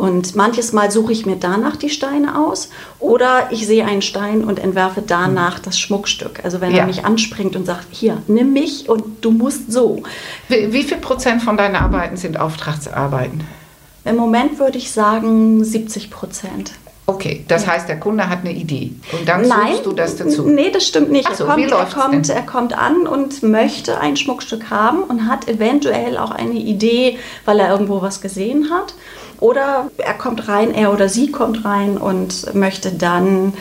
Und 0.00 0.34
manches 0.34 0.72
Mal 0.72 0.90
suche 0.90 1.12
ich 1.12 1.26
mir 1.26 1.36
danach 1.36 1.76
die 1.76 1.90
Steine 1.90 2.38
aus 2.38 2.70
oder 3.00 3.48
ich 3.50 3.66
sehe 3.66 3.84
einen 3.84 4.00
Stein 4.00 4.42
und 4.42 4.58
entwerfe 4.58 5.02
danach 5.06 5.58
das 5.58 5.78
Schmuckstück. 5.78 6.40
Also 6.42 6.62
wenn 6.62 6.70
ja. 6.70 6.78
er 6.78 6.86
mich 6.86 7.04
anspringt 7.04 7.54
und 7.54 7.66
sagt, 7.66 7.86
hier, 7.90 8.22
nimm 8.26 8.54
mich 8.54 8.88
und 8.88 9.22
du 9.22 9.30
musst 9.30 9.70
so. 9.70 10.02
Wie, 10.48 10.72
wie 10.72 10.84
viel 10.84 10.96
Prozent 10.96 11.42
von 11.42 11.58
deinen 11.58 11.76
Arbeiten 11.76 12.16
sind 12.16 12.40
Auftragsarbeiten? 12.40 13.44
Im 14.06 14.16
Moment 14.16 14.58
würde 14.58 14.78
ich 14.78 14.90
sagen 14.90 15.62
70 15.62 16.10
Prozent. 16.10 16.72
Okay, 17.04 17.44
das 17.46 17.66
heißt, 17.66 17.86
der 17.86 18.00
Kunde 18.00 18.30
hat 18.30 18.38
eine 18.38 18.52
Idee 18.52 18.92
und 19.12 19.28
dann 19.28 19.42
Nein, 19.42 19.72
suchst 19.72 19.84
du 19.84 19.92
das 19.92 20.16
dazu. 20.16 20.48
Nee, 20.48 20.70
das 20.70 20.86
stimmt 20.86 21.10
nicht. 21.10 21.28
So, 21.36 21.44
er, 21.44 21.56
kommt, 21.56 21.70
er, 21.72 21.84
kommt, 21.84 22.28
er 22.30 22.42
kommt 22.42 22.78
an 22.78 23.06
und 23.06 23.42
möchte 23.42 24.00
ein 24.00 24.16
Schmuckstück 24.16 24.70
haben 24.70 25.02
und 25.02 25.26
hat 25.26 25.46
eventuell 25.46 26.16
auch 26.16 26.30
eine 26.30 26.54
Idee, 26.54 27.18
weil 27.44 27.58
er 27.58 27.70
irgendwo 27.70 28.00
was 28.00 28.22
gesehen 28.22 28.70
hat. 28.70 28.94
Oder 29.40 29.90
er 29.96 30.14
kommt 30.14 30.48
rein, 30.48 30.74
er 30.74 30.92
oder 30.92 31.08
sie 31.08 31.30
kommt 31.30 31.64
rein 31.64 31.96
und 31.96 32.54
möchte 32.54 32.92
dann 32.92 33.54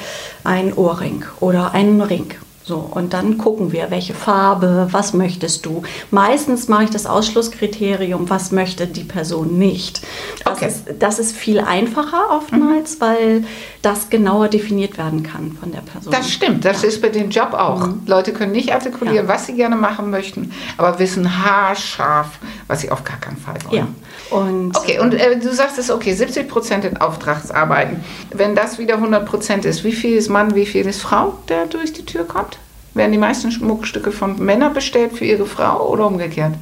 ein 0.43 0.73
Ohrring 0.73 1.23
oder 1.39 1.73
einen 1.73 2.01
Ring. 2.01 2.35
So, 2.69 2.87
und 2.91 3.13
dann 3.13 3.39
gucken 3.39 3.71
wir, 3.71 3.89
welche 3.89 4.13
Farbe, 4.13 4.89
was 4.91 5.13
möchtest 5.15 5.65
du. 5.65 5.81
Meistens 6.11 6.67
mache 6.67 6.83
ich 6.83 6.91
das 6.91 7.07
Ausschlusskriterium, 7.07 8.29
was 8.29 8.51
möchte 8.51 8.85
die 8.85 9.05
Person 9.05 9.57
nicht. 9.57 10.01
Das, 10.45 10.57
okay. 10.57 10.67
ist, 10.67 10.83
das 10.99 11.17
ist 11.17 11.35
viel 11.35 11.61
einfacher 11.61 12.29
oftmals, 12.29 12.97
mhm. 12.97 13.01
weil 13.01 13.43
das 13.81 14.11
genauer 14.11 14.49
definiert 14.49 14.99
werden 14.99 15.23
kann 15.23 15.57
von 15.59 15.71
der 15.71 15.79
Person. 15.79 16.13
Das 16.13 16.29
stimmt, 16.29 16.63
das 16.63 16.83
ja. 16.83 16.89
ist 16.89 17.01
bei 17.01 17.09
dem 17.09 17.31
Job 17.31 17.53
auch. 17.53 17.87
Mhm. 17.87 18.03
Leute 18.05 18.33
können 18.33 18.51
nicht 18.51 18.71
artikulieren, 18.71 19.25
ja. 19.25 19.33
was 19.33 19.47
sie 19.47 19.53
gerne 19.53 19.75
machen 19.75 20.11
möchten, 20.11 20.51
aber 20.77 20.99
wissen 20.99 21.43
haarscharf, 21.43 22.37
was 22.67 22.81
sie 22.81 22.91
auf 22.91 23.03
gar 23.03 23.17
keinen 23.17 23.37
Fall 23.37 23.57
wollen. 23.65 23.95
Ja. 24.29 24.37
Und, 24.37 24.77
okay, 24.77 24.99
und 24.99 25.15
äh, 25.15 25.39
du 25.39 25.51
sagst 25.51 25.79
es, 25.79 25.89
okay, 25.89 26.13
70 26.13 26.47
Prozent 26.47 26.85
in 26.85 26.97
Auftragsarbeiten. 26.97 28.03
Wenn 28.29 28.53
das 28.53 28.77
wieder 28.77 28.93
100 28.93 29.25
Prozent 29.25 29.65
ist, 29.65 29.83
wie 29.83 29.91
viel 29.91 30.15
ist 30.15 30.29
Mann, 30.29 30.53
wie 30.53 30.67
viel 30.67 30.85
ist 30.85 31.01
Frau, 31.01 31.39
der 31.47 31.65
durch 31.65 31.93
die 31.93 32.05
Tür 32.05 32.27
kommt? 32.27 32.58
Werden 32.99 33.11
die 33.13 33.17
meisten 33.17 33.51
Schmuckstücke 33.51 34.11
von 34.11 34.37
Männern 34.43 34.73
bestellt 34.73 35.13
für 35.13 35.25
ihre 35.25 35.45
Frau 35.45 35.89
oder 35.89 36.05
umgekehrt? 36.05 36.53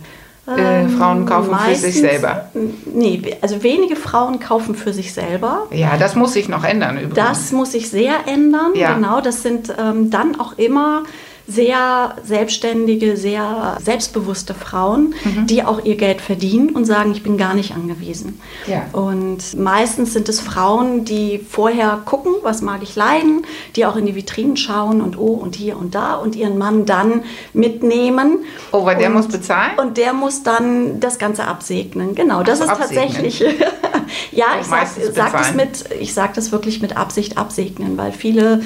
äh, 0.56 0.88
Frauen 0.88 1.26
kaufen 1.26 1.52
Meistens, 1.52 1.80
für 1.80 1.92
sich 1.92 2.02
selber? 2.02 2.50
Nee, 2.86 3.36
also 3.42 3.64
wenige 3.64 3.96
Frauen 3.96 4.40
kaufen 4.40 4.76
für 4.76 4.94
sich 4.94 5.14
selber. 5.14 5.68
Ja, 5.72 5.98
das 5.98 6.16
muss 6.16 6.34
sich 6.34 6.48
noch 6.48 6.64
ändern 6.64 6.98
übrigens. 6.98 7.16
Das 7.16 7.52
muss 7.52 7.74
sich 7.74 7.90
sehr 7.90 8.28
ändern, 8.28 8.72
ja. 8.76 8.94
genau. 8.94 9.20
Das 9.20 9.44
sind 9.44 9.74
ähm, 9.78 10.10
dann 10.10 10.40
auch 10.40 10.58
immer 10.58 11.04
sehr 11.48 12.16
selbstständige, 12.26 13.16
sehr 13.16 13.78
selbstbewusste 13.82 14.54
Frauen, 14.54 15.14
mhm. 15.24 15.48
die 15.48 15.64
auch 15.64 15.84
ihr 15.86 15.96
Geld 15.96 16.20
verdienen 16.20 16.72
und 16.72 16.84
sagen, 16.84 17.14
ich 17.14 17.24
bin 17.24 17.38
gar 17.38 17.54
nicht 17.54 17.74
angewiesen. 17.74 18.42
Ja. 18.68 18.86
Und 18.92 19.58
meistens 19.58 20.12
sind 20.12 20.28
es 20.28 20.42
Frauen, 20.42 21.06
die 21.06 21.40
vorher 21.40 22.02
gucken, 22.04 22.34
was 22.44 22.62
mag 22.62 22.84
ich 22.84 22.98
leiden, 22.98 23.46
die 23.78 23.86
auch 23.86 23.96
in 23.96 24.06
die 24.06 24.16
Vitrinen 24.16 24.58
schauen 24.58 25.02
und 25.02 25.18
oh 25.18 25.34
und 25.34 25.56
hier 25.56 25.78
und 25.78 25.96
da 25.96 26.16
und 26.16 26.36
ihren 26.36 26.58
Mann 26.58 26.86
dann 26.86 27.24
mitnehmen. 27.54 28.40
Oh, 28.74 28.84
weil 28.84 28.98
der 28.98 29.10
muss 29.10 29.30
bezahlen? 29.30 29.80
Und 29.80 29.96
der 29.96 30.12
muss 30.12 30.44
dann 30.44 31.00
das 31.00 31.18
Ganze 31.18 31.46
absegnen. 31.46 32.14
Genau, 32.14 32.44
das 32.44 32.60
Ach, 32.60 32.66
ist 32.66 32.82
absegnen. 32.82 33.08
tatsächlich. 33.08 33.40
ja, 34.32 34.46
ich 34.60 34.68
sage 34.68 34.88
sag 35.14 35.32
das 35.32 35.54
mit, 35.54 35.86
ich 35.98 36.14
sage 36.14 36.34
das 36.36 36.52
wirklich 36.52 36.82
mit 36.82 36.98
Absicht 36.98 37.38
absegnen, 37.38 37.98
weil 37.98 38.12
viele 38.12 38.62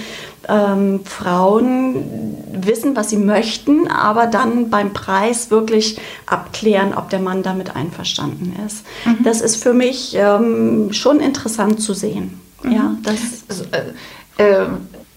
ähm, 0.47 1.01
Frauen 1.05 2.35
wissen, 2.51 2.95
was 2.95 3.09
sie 3.09 3.17
möchten, 3.17 3.87
aber 3.87 4.27
dann 4.27 4.69
beim 4.69 4.93
Preis 4.93 5.51
wirklich 5.51 5.99
abklären, 6.25 6.93
ob 6.95 7.09
der 7.09 7.19
Mann 7.19 7.43
damit 7.43 7.75
einverstanden 7.75 8.55
ist. 8.65 8.85
Mhm. 9.05 9.23
Das 9.23 9.41
ist 9.41 9.61
für 9.61 9.73
mich 9.73 10.15
ähm, 10.15 10.91
schon 10.93 11.19
interessant 11.19 11.81
zu 11.81 11.93
sehen. 11.93 12.39
Mhm. 12.63 12.71
Ja, 12.71 12.95
das 13.03 13.19
also, 13.49 13.63
äh, 14.37 14.63
äh, 14.63 14.67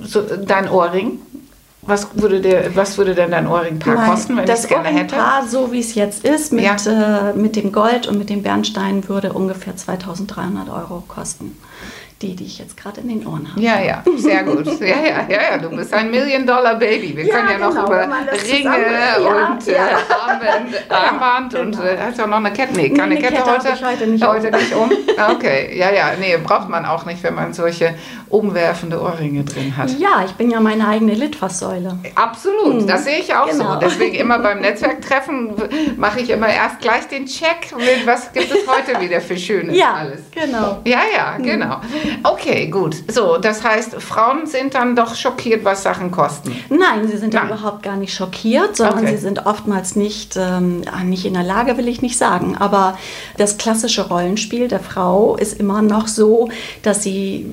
so, 0.00 0.22
dein 0.22 0.68
Ohrring, 0.68 1.20
was 1.82 2.08
würde, 2.14 2.40
der, 2.40 2.74
was 2.76 2.96
würde 2.98 3.14
denn 3.14 3.30
dein 3.30 3.46
Ohrringpaar 3.46 3.94
mein, 3.94 4.10
kosten, 4.10 4.36
wenn 4.36 4.44
ich 4.44 4.50
es 4.50 4.66
gerne 4.66 4.88
hätte? 4.88 5.16
Das 5.16 5.24
Ohrringpaar, 5.24 5.48
so 5.48 5.72
wie 5.72 5.80
es 5.80 5.94
jetzt 5.94 6.24
ist, 6.24 6.52
mit, 6.52 6.64
ja. 6.64 7.30
äh, 7.30 7.34
mit 7.34 7.56
dem 7.56 7.72
Gold 7.72 8.06
und 8.06 8.18
mit 8.18 8.30
dem 8.30 8.42
Bernstein, 8.42 9.08
würde 9.08 9.32
ungefähr 9.32 9.76
2300 9.76 10.68
Euro 10.68 11.02
kosten 11.06 11.56
die, 12.24 12.34
die 12.34 12.44
ich 12.44 12.58
jetzt 12.58 12.76
gerade 12.76 13.00
in 13.02 13.08
den 13.08 13.26
Ohren 13.26 13.50
habe. 13.50 13.60
Ja, 13.60 13.80
ja, 13.80 14.02
sehr 14.16 14.42
gut. 14.44 14.64
Ja, 14.84 14.96
ja, 14.96 15.26
ja, 15.28 15.42
ja. 15.50 15.58
du 15.58 15.70
bist 15.70 15.92
ein 15.94 16.10
Million-Dollar-Baby. 16.10 17.16
Wir 17.16 17.26
ja, 17.26 17.34
können 17.34 17.48
ja 17.48 17.54
genau, 17.56 17.72
noch 17.72 17.86
über 17.86 18.00
Ringe 18.00 18.64
ja, 18.64 19.16
und. 19.16 19.68
Äh, 19.68 19.76
Armband, 19.76 20.90
Armband 20.90 21.52
genau. 21.52 21.64
und 21.64 21.84
äh, 21.84 21.96
hast 21.98 22.18
du 22.18 22.22
auch 22.24 22.26
noch 22.26 22.36
eine 22.36 22.52
Kette? 22.52 22.74
Nee, 22.74 22.90
keine 22.90 23.14
nee, 23.14 23.20
Kette, 23.20 23.36
Kette 23.36 23.50
heute, 23.50 23.86
heute 23.86 24.06
nicht, 24.06 24.26
heute 24.26 24.48
um. 24.48 24.52
nicht 24.52 24.74
um. 24.74 24.90
Okay, 25.34 25.78
ja, 25.78 25.90
ja, 25.90 26.12
nee, 26.18 26.36
braucht 26.38 26.68
man 26.68 26.84
auch 26.84 27.06
nicht, 27.06 27.22
wenn 27.22 27.34
man 27.34 27.52
solche 27.52 27.94
umwerfende 28.28 29.00
Ohrringe 29.00 29.44
drin 29.44 29.76
hat. 29.76 29.98
Ja, 29.98 30.24
ich 30.24 30.32
bin 30.32 30.50
ja 30.50 30.60
meine 30.60 30.86
eigene 30.88 31.14
Litfaßsäule. 31.14 31.98
Absolut, 32.14 32.82
mhm. 32.82 32.86
das 32.86 33.04
sehe 33.04 33.18
ich 33.18 33.34
auch 33.34 33.48
genau. 33.48 33.74
so. 33.74 33.80
Deswegen 33.80 34.16
immer 34.16 34.38
beim 34.38 34.60
Netzwerktreffen 34.64 35.52
mache 35.96 36.20
ich 36.20 36.30
immer 36.30 36.48
erst 36.48 36.80
gleich 36.80 37.06
den 37.08 37.26
Check 37.26 37.74
mit, 37.76 38.06
was 38.06 38.32
gibt 38.32 38.50
es 38.50 38.66
heute 38.66 39.00
wieder 39.00 39.20
für 39.20 39.36
Schönes 39.36 39.76
ja, 39.76 39.94
alles. 39.94 40.20
genau. 40.30 40.80
Ja, 40.84 41.00
ja, 41.14 41.38
mhm. 41.38 41.42
genau. 41.42 41.80
Okay, 42.22 42.68
gut. 42.68 42.96
So, 43.08 43.38
das 43.38 43.62
heißt, 43.62 43.94
Frauen 44.02 44.46
sind 44.46 44.74
dann 44.74 44.96
doch 44.96 45.14
schockiert, 45.14 45.64
was 45.64 45.82
Sachen 45.82 46.10
kosten. 46.10 46.56
Nein, 46.70 47.06
sie 47.08 47.16
sind 47.16 47.34
Nein. 47.34 47.48
überhaupt 47.48 47.82
gar 47.82 47.96
nicht 47.96 48.14
schockiert, 48.14 48.76
sondern 48.76 49.00
okay. 49.00 49.16
sie 49.16 49.22
sind 49.22 49.46
oftmals 49.46 49.96
nicht, 49.96 50.36
ähm, 50.36 50.82
nicht 51.04 51.24
in 51.24 51.34
der 51.34 51.42
Lage, 51.42 51.76
will 51.76 51.88
ich 51.88 52.02
nicht 52.02 52.18
sagen. 52.18 52.56
Aber 52.58 52.98
das 53.36 53.58
klassische 53.58 54.08
Rollenspiel 54.08 54.68
der 54.68 54.80
Frau 54.80 55.36
ist 55.36 55.58
immer 55.58 55.82
noch 55.82 56.08
so, 56.08 56.48
dass 56.82 57.02
sie 57.02 57.46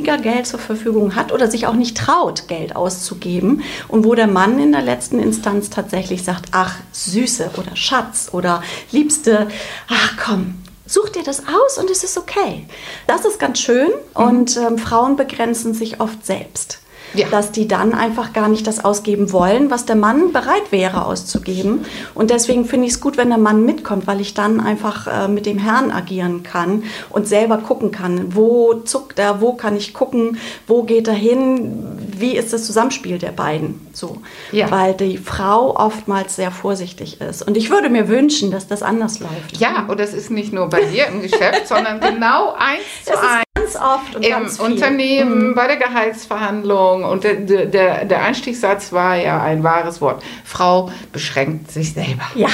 weniger 0.00 0.18
Geld 0.18 0.46
zur 0.46 0.58
Verfügung 0.58 1.14
hat 1.14 1.30
oder 1.30 1.50
sich 1.50 1.66
auch 1.66 1.74
nicht 1.74 1.96
traut, 1.96 2.48
Geld 2.48 2.74
auszugeben. 2.74 3.62
Und 3.88 4.04
wo 4.04 4.14
der 4.14 4.26
Mann 4.26 4.58
in 4.58 4.72
der 4.72 4.80
letzten 4.80 5.18
Instanz 5.18 5.68
tatsächlich 5.68 6.24
sagt, 6.24 6.46
ach, 6.52 6.76
Süße 6.92 7.50
oder 7.58 7.76
Schatz 7.76 8.30
oder 8.32 8.62
Liebste, 8.92 9.48
ach 9.88 10.16
komm, 10.16 10.54
such 10.86 11.10
dir 11.10 11.22
das 11.22 11.40
aus 11.40 11.78
und 11.78 11.90
es 11.90 12.02
ist 12.02 12.16
okay. 12.16 12.66
Das 13.06 13.26
ist 13.26 13.38
ganz 13.38 13.60
schön 13.60 13.88
mhm. 13.88 14.22
und 14.24 14.56
ähm, 14.56 14.78
Frauen 14.78 15.16
begrenzen 15.16 15.74
sich 15.74 16.00
oft 16.00 16.24
selbst. 16.24 16.80
Ja. 17.14 17.28
Dass 17.28 17.52
die 17.52 17.66
dann 17.66 17.94
einfach 17.94 18.32
gar 18.32 18.48
nicht 18.48 18.66
das 18.66 18.84
ausgeben 18.84 19.32
wollen, 19.32 19.70
was 19.70 19.84
der 19.84 19.96
Mann 19.96 20.32
bereit 20.32 20.70
wäre 20.70 21.04
auszugeben. 21.06 21.84
Und 22.14 22.30
deswegen 22.30 22.64
finde 22.64 22.86
ich 22.86 22.94
es 22.94 23.00
gut, 23.00 23.16
wenn 23.16 23.28
der 23.28 23.38
Mann 23.38 23.64
mitkommt, 23.64 24.06
weil 24.06 24.20
ich 24.20 24.34
dann 24.34 24.60
einfach 24.60 25.06
äh, 25.06 25.28
mit 25.28 25.46
dem 25.46 25.58
Herrn 25.58 25.90
agieren 25.90 26.42
kann 26.42 26.84
und 27.08 27.26
selber 27.26 27.58
gucken 27.58 27.90
kann, 27.90 28.34
wo 28.34 28.74
zuckt 28.74 29.18
er, 29.18 29.40
wo 29.40 29.54
kann 29.54 29.76
ich 29.76 29.94
gucken, 29.94 30.38
wo 30.66 30.82
geht 30.82 31.08
er 31.08 31.14
hin, 31.14 31.98
wie 32.16 32.36
ist 32.36 32.52
das 32.52 32.64
Zusammenspiel 32.64 33.18
der 33.18 33.32
beiden. 33.32 33.88
So. 33.92 34.18
Ja. 34.52 34.70
Weil 34.70 34.94
die 34.94 35.18
Frau 35.18 35.76
oftmals 35.76 36.36
sehr 36.36 36.50
vorsichtig 36.50 37.20
ist. 37.20 37.42
Und 37.42 37.56
ich 37.56 37.70
würde 37.70 37.88
mir 37.88 38.08
wünschen, 38.08 38.50
dass 38.50 38.68
das 38.68 38.82
anders 38.82 39.20
läuft. 39.20 39.58
Ja, 39.58 39.86
und 39.88 39.98
das 39.98 40.14
ist 40.14 40.30
nicht 40.30 40.52
nur 40.52 40.68
bei 40.68 40.82
dir 40.82 41.06
im 41.06 41.22
Geschäft, 41.22 41.66
sondern 41.66 42.00
genau 42.00 42.52
eins 42.52 43.04
zu 43.04 43.18
eins 43.18 43.49
ganz 43.72 43.84
oft 43.84 44.16
und 44.16 44.24
im 44.24 44.30
ganz 44.30 44.56
viel. 44.56 44.66
Unternehmen, 44.66 45.48
mhm. 45.48 45.54
bei 45.54 45.66
der 45.66 45.76
Gehaltsverhandlung. 45.76 47.04
Und 47.04 47.24
der, 47.24 47.34
der, 47.34 48.04
der 48.04 48.22
Einstiegssatz 48.22 48.92
war 48.92 49.16
ja 49.16 49.42
ein 49.42 49.62
wahres 49.62 50.00
Wort. 50.00 50.22
Frau 50.44 50.90
beschränkt 51.12 51.70
sich 51.70 51.92
selber. 51.92 52.24
Ja. 52.34 52.48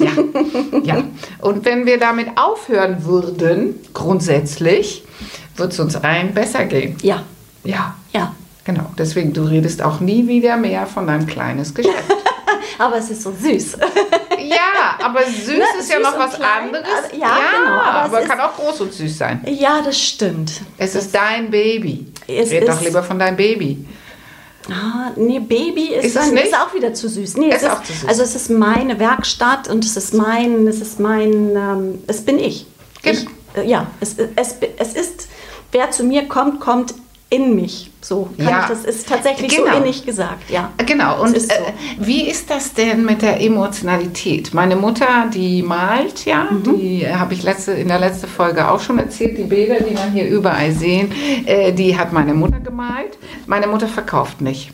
Ja, 0.00 0.12
ja. 0.82 1.04
Und 1.40 1.64
wenn 1.64 1.86
wir 1.86 1.98
damit 1.98 2.28
aufhören 2.36 3.04
würden, 3.04 3.74
grundsätzlich, 3.94 5.04
wird 5.56 5.72
es 5.72 5.80
uns 5.80 5.96
allen 5.96 6.34
besser 6.34 6.64
gehen. 6.64 6.96
Ja. 7.02 7.22
Ja. 7.64 7.94
Ja. 8.12 8.34
Genau. 8.64 8.90
Deswegen, 8.98 9.32
du 9.32 9.42
redest 9.42 9.82
auch 9.82 10.00
nie 10.00 10.26
wieder 10.26 10.56
mehr 10.56 10.86
von 10.86 11.06
deinem 11.06 11.26
kleines 11.26 11.74
Geschäft. 11.74 12.12
aber 12.78 12.98
es 12.98 13.10
ist 13.10 13.22
so 13.22 13.32
süß. 13.32 13.78
Ja, 14.48 15.04
aber 15.04 15.24
süß 15.24 15.48
ne? 15.48 15.64
ist 15.78 15.90
ja 15.90 15.98
noch 15.98 16.18
was 16.18 16.34
klein, 16.34 16.64
anderes. 16.64 16.88
Ja, 17.12 17.18
ja 17.18 17.58
genau. 17.58 17.80
Aber, 17.80 18.16
aber 18.16 18.20
kann 18.22 18.40
auch 18.40 18.54
groß 18.56 18.80
und 18.82 18.92
süß 18.92 19.18
sein. 19.18 19.44
Ja, 19.46 19.82
das 19.82 20.00
stimmt. 20.00 20.52
Es 20.76 20.92
das 20.92 21.04
ist 21.04 21.14
dein 21.14 21.50
Baby. 21.50 22.06
Es 22.26 22.50
Red 22.50 22.68
doch 22.68 22.80
lieber 22.80 23.02
von 23.02 23.18
deinem 23.18 23.36
Baby. 23.36 23.86
Ah, 24.70 25.12
nee, 25.16 25.38
Baby 25.38 25.94
ist, 25.94 26.06
ist, 26.06 26.16
dann, 26.16 26.36
ist 26.36 26.54
auch 26.54 26.74
wieder 26.74 26.92
zu 26.92 27.08
süß. 27.08 27.38
Nee, 27.38 27.50
es 27.50 27.62
ist, 27.62 27.70
auch 27.70 27.82
zu 27.82 27.92
süß. 27.92 28.08
Also 28.08 28.22
es 28.22 28.34
ist 28.34 28.50
meine 28.50 28.98
Werkstatt 28.98 29.68
und 29.68 29.84
es 29.84 29.96
ist 29.96 30.12
mein, 30.12 30.66
es 30.66 30.80
ist 30.80 31.00
mein, 31.00 31.56
ähm, 31.56 32.02
es 32.06 32.22
bin 32.24 32.38
ich. 32.38 32.66
ich 33.02 33.26
äh, 33.54 33.66
ja, 33.66 33.86
es, 34.00 34.16
es, 34.36 34.56
es 34.76 34.92
ist, 34.92 35.28
wer 35.72 35.90
zu 35.90 36.04
mir 36.04 36.28
kommt, 36.28 36.60
kommt 36.60 36.94
in 37.30 37.54
mich. 37.54 37.90
So 38.00 38.30
kann 38.38 38.48
ja. 38.48 38.60
ich, 38.62 38.66
das 38.68 38.84
ist 38.84 39.08
tatsächlich 39.08 39.54
genau. 39.54 39.72
so 39.72 39.78
innig 39.78 40.06
gesagt, 40.06 40.50
ja. 40.50 40.72
Genau. 40.86 41.22
Und 41.22 41.36
ist 41.36 41.52
so. 41.52 41.58
äh, 41.58 41.72
wie 41.98 42.28
ist 42.28 42.48
das 42.48 42.72
denn 42.72 43.04
mit 43.04 43.20
der 43.20 43.40
Emotionalität? 43.40 44.54
Meine 44.54 44.76
Mutter, 44.76 45.28
die 45.32 45.62
malt, 45.62 46.24
ja, 46.24 46.48
mhm. 46.50 46.62
die 46.62 47.06
habe 47.06 47.34
ich 47.34 47.42
letzte, 47.42 47.72
in 47.72 47.88
der 47.88 47.98
letzten 47.98 48.28
Folge 48.28 48.70
auch 48.70 48.80
schon 48.80 48.98
erzählt, 48.98 49.36
die 49.36 49.44
Bilder, 49.44 49.80
die 49.80 49.94
man 49.94 50.12
hier 50.12 50.26
überall 50.26 50.72
sehen, 50.72 51.12
äh, 51.44 51.72
die 51.72 51.98
hat 51.98 52.12
meine 52.12 52.32
Mutter 52.32 52.60
gemalt. 52.60 53.18
Meine 53.46 53.66
Mutter 53.66 53.88
verkauft 53.88 54.40
nicht. 54.40 54.72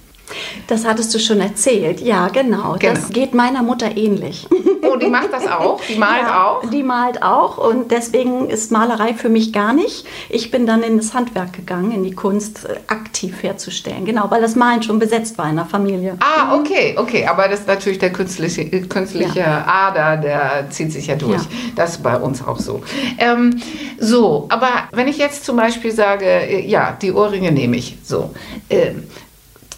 Das 0.66 0.84
hattest 0.84 1.14
du 1.14 1.18
schon 1.18 1.40
erzählt. 1.40 2.00
Ja, 2.00 2.28
genau. 2.28 2.76
genau. 2.78 2.94
Das 2.94 3.10
geht 3.10 3.34
meiner 3.34 3.62
Mutter 3.62 3.96
ähnlich. 3.96 4.46
Oh, 4.86 4.96
die 4.96 5.06
macht 5.06 5.32
das 5.32 5.46
auch? 5.46 5.80
Die 5.88 5.96
malt 5.96 6.22
ja, 6.22 6.46
auch? 6.46 6.70
Die 6.70 6.82
malt 6.82 7.22
auch 7.22 7.58
und 7.58 7.90
deswegen 7.90 8.50
ist 8.50 8.70
Malerei 8.70 9.14
für 9.14 9.28
mich 9.28 9.52
gar 9.52 9.72
nicht. 9.72 10.06
Ich 10.28 10.50
bin 10.50 10.66
dann 10.66 10.82
in 10.82 10.98
das 10.98 11.14
Handwerk 11.14 11.52
gegangen, 11.52 11.90
in 11.92 12.04
die 12.04 12.14
Kunst 12.14 12.66
äh, 12.66 12.76
aktiv 12.86 13.42
herzustellen. 13.42 14.04
Genau, 14.04 14.30
weil 14.30 14.40
das 14.40 14.56
Malen 14.56 14.82
schon 14.82 14.98
besetzt 14.98 15.38
war 15.38 15.48
in 15.48 15.56
der 15.56 15.64
Familie. 15.64 16.16
Ah, 16.20 16.54
okay, 16.54 16.94
okay. 16.98 17.26
Aber 17.26 17.48
das 17.48 17.60
ist 17.60 17.68
natürlich 17.68 17.98
der 17.98 18.12
künstliche, 18.12 18.62
äh, 18.62 18.82
künstliche 18.82 19.40
ja. 19.40 19.64
Ader, 19.66 20.16
der 20.18 20.66
zieht 20.70 20.92
sich 20.92 21.06
ja 21.06 21.16
durch. 21.16 21.42
Ja. 21.42 21.48
Das 21.76 21.92
ist 21.92 22.02
bei 22.02 22.16
uns 22.16 22.46
auch 22.46 22.58
so. 22.58 22.82
Ähm, 23.18 23.60
so, 23.98 24.46
aber 24.50 24.68
wenn 24.92 25.08
ich 25.08 25.18
jetzt 25.18 25.44
zum 25.44 25.56
Beispiel 25.56 25.92
sage, 25.92 26.26
äh, 26.26 26.66
ja, 26.66 26.96
die 27.00 27.12
Ohrringe 27.12 27.52
nehme 27.52 27.76
ich, 27.76 27.96
so. 28.02 28.30
Ähm, 28.68 29.04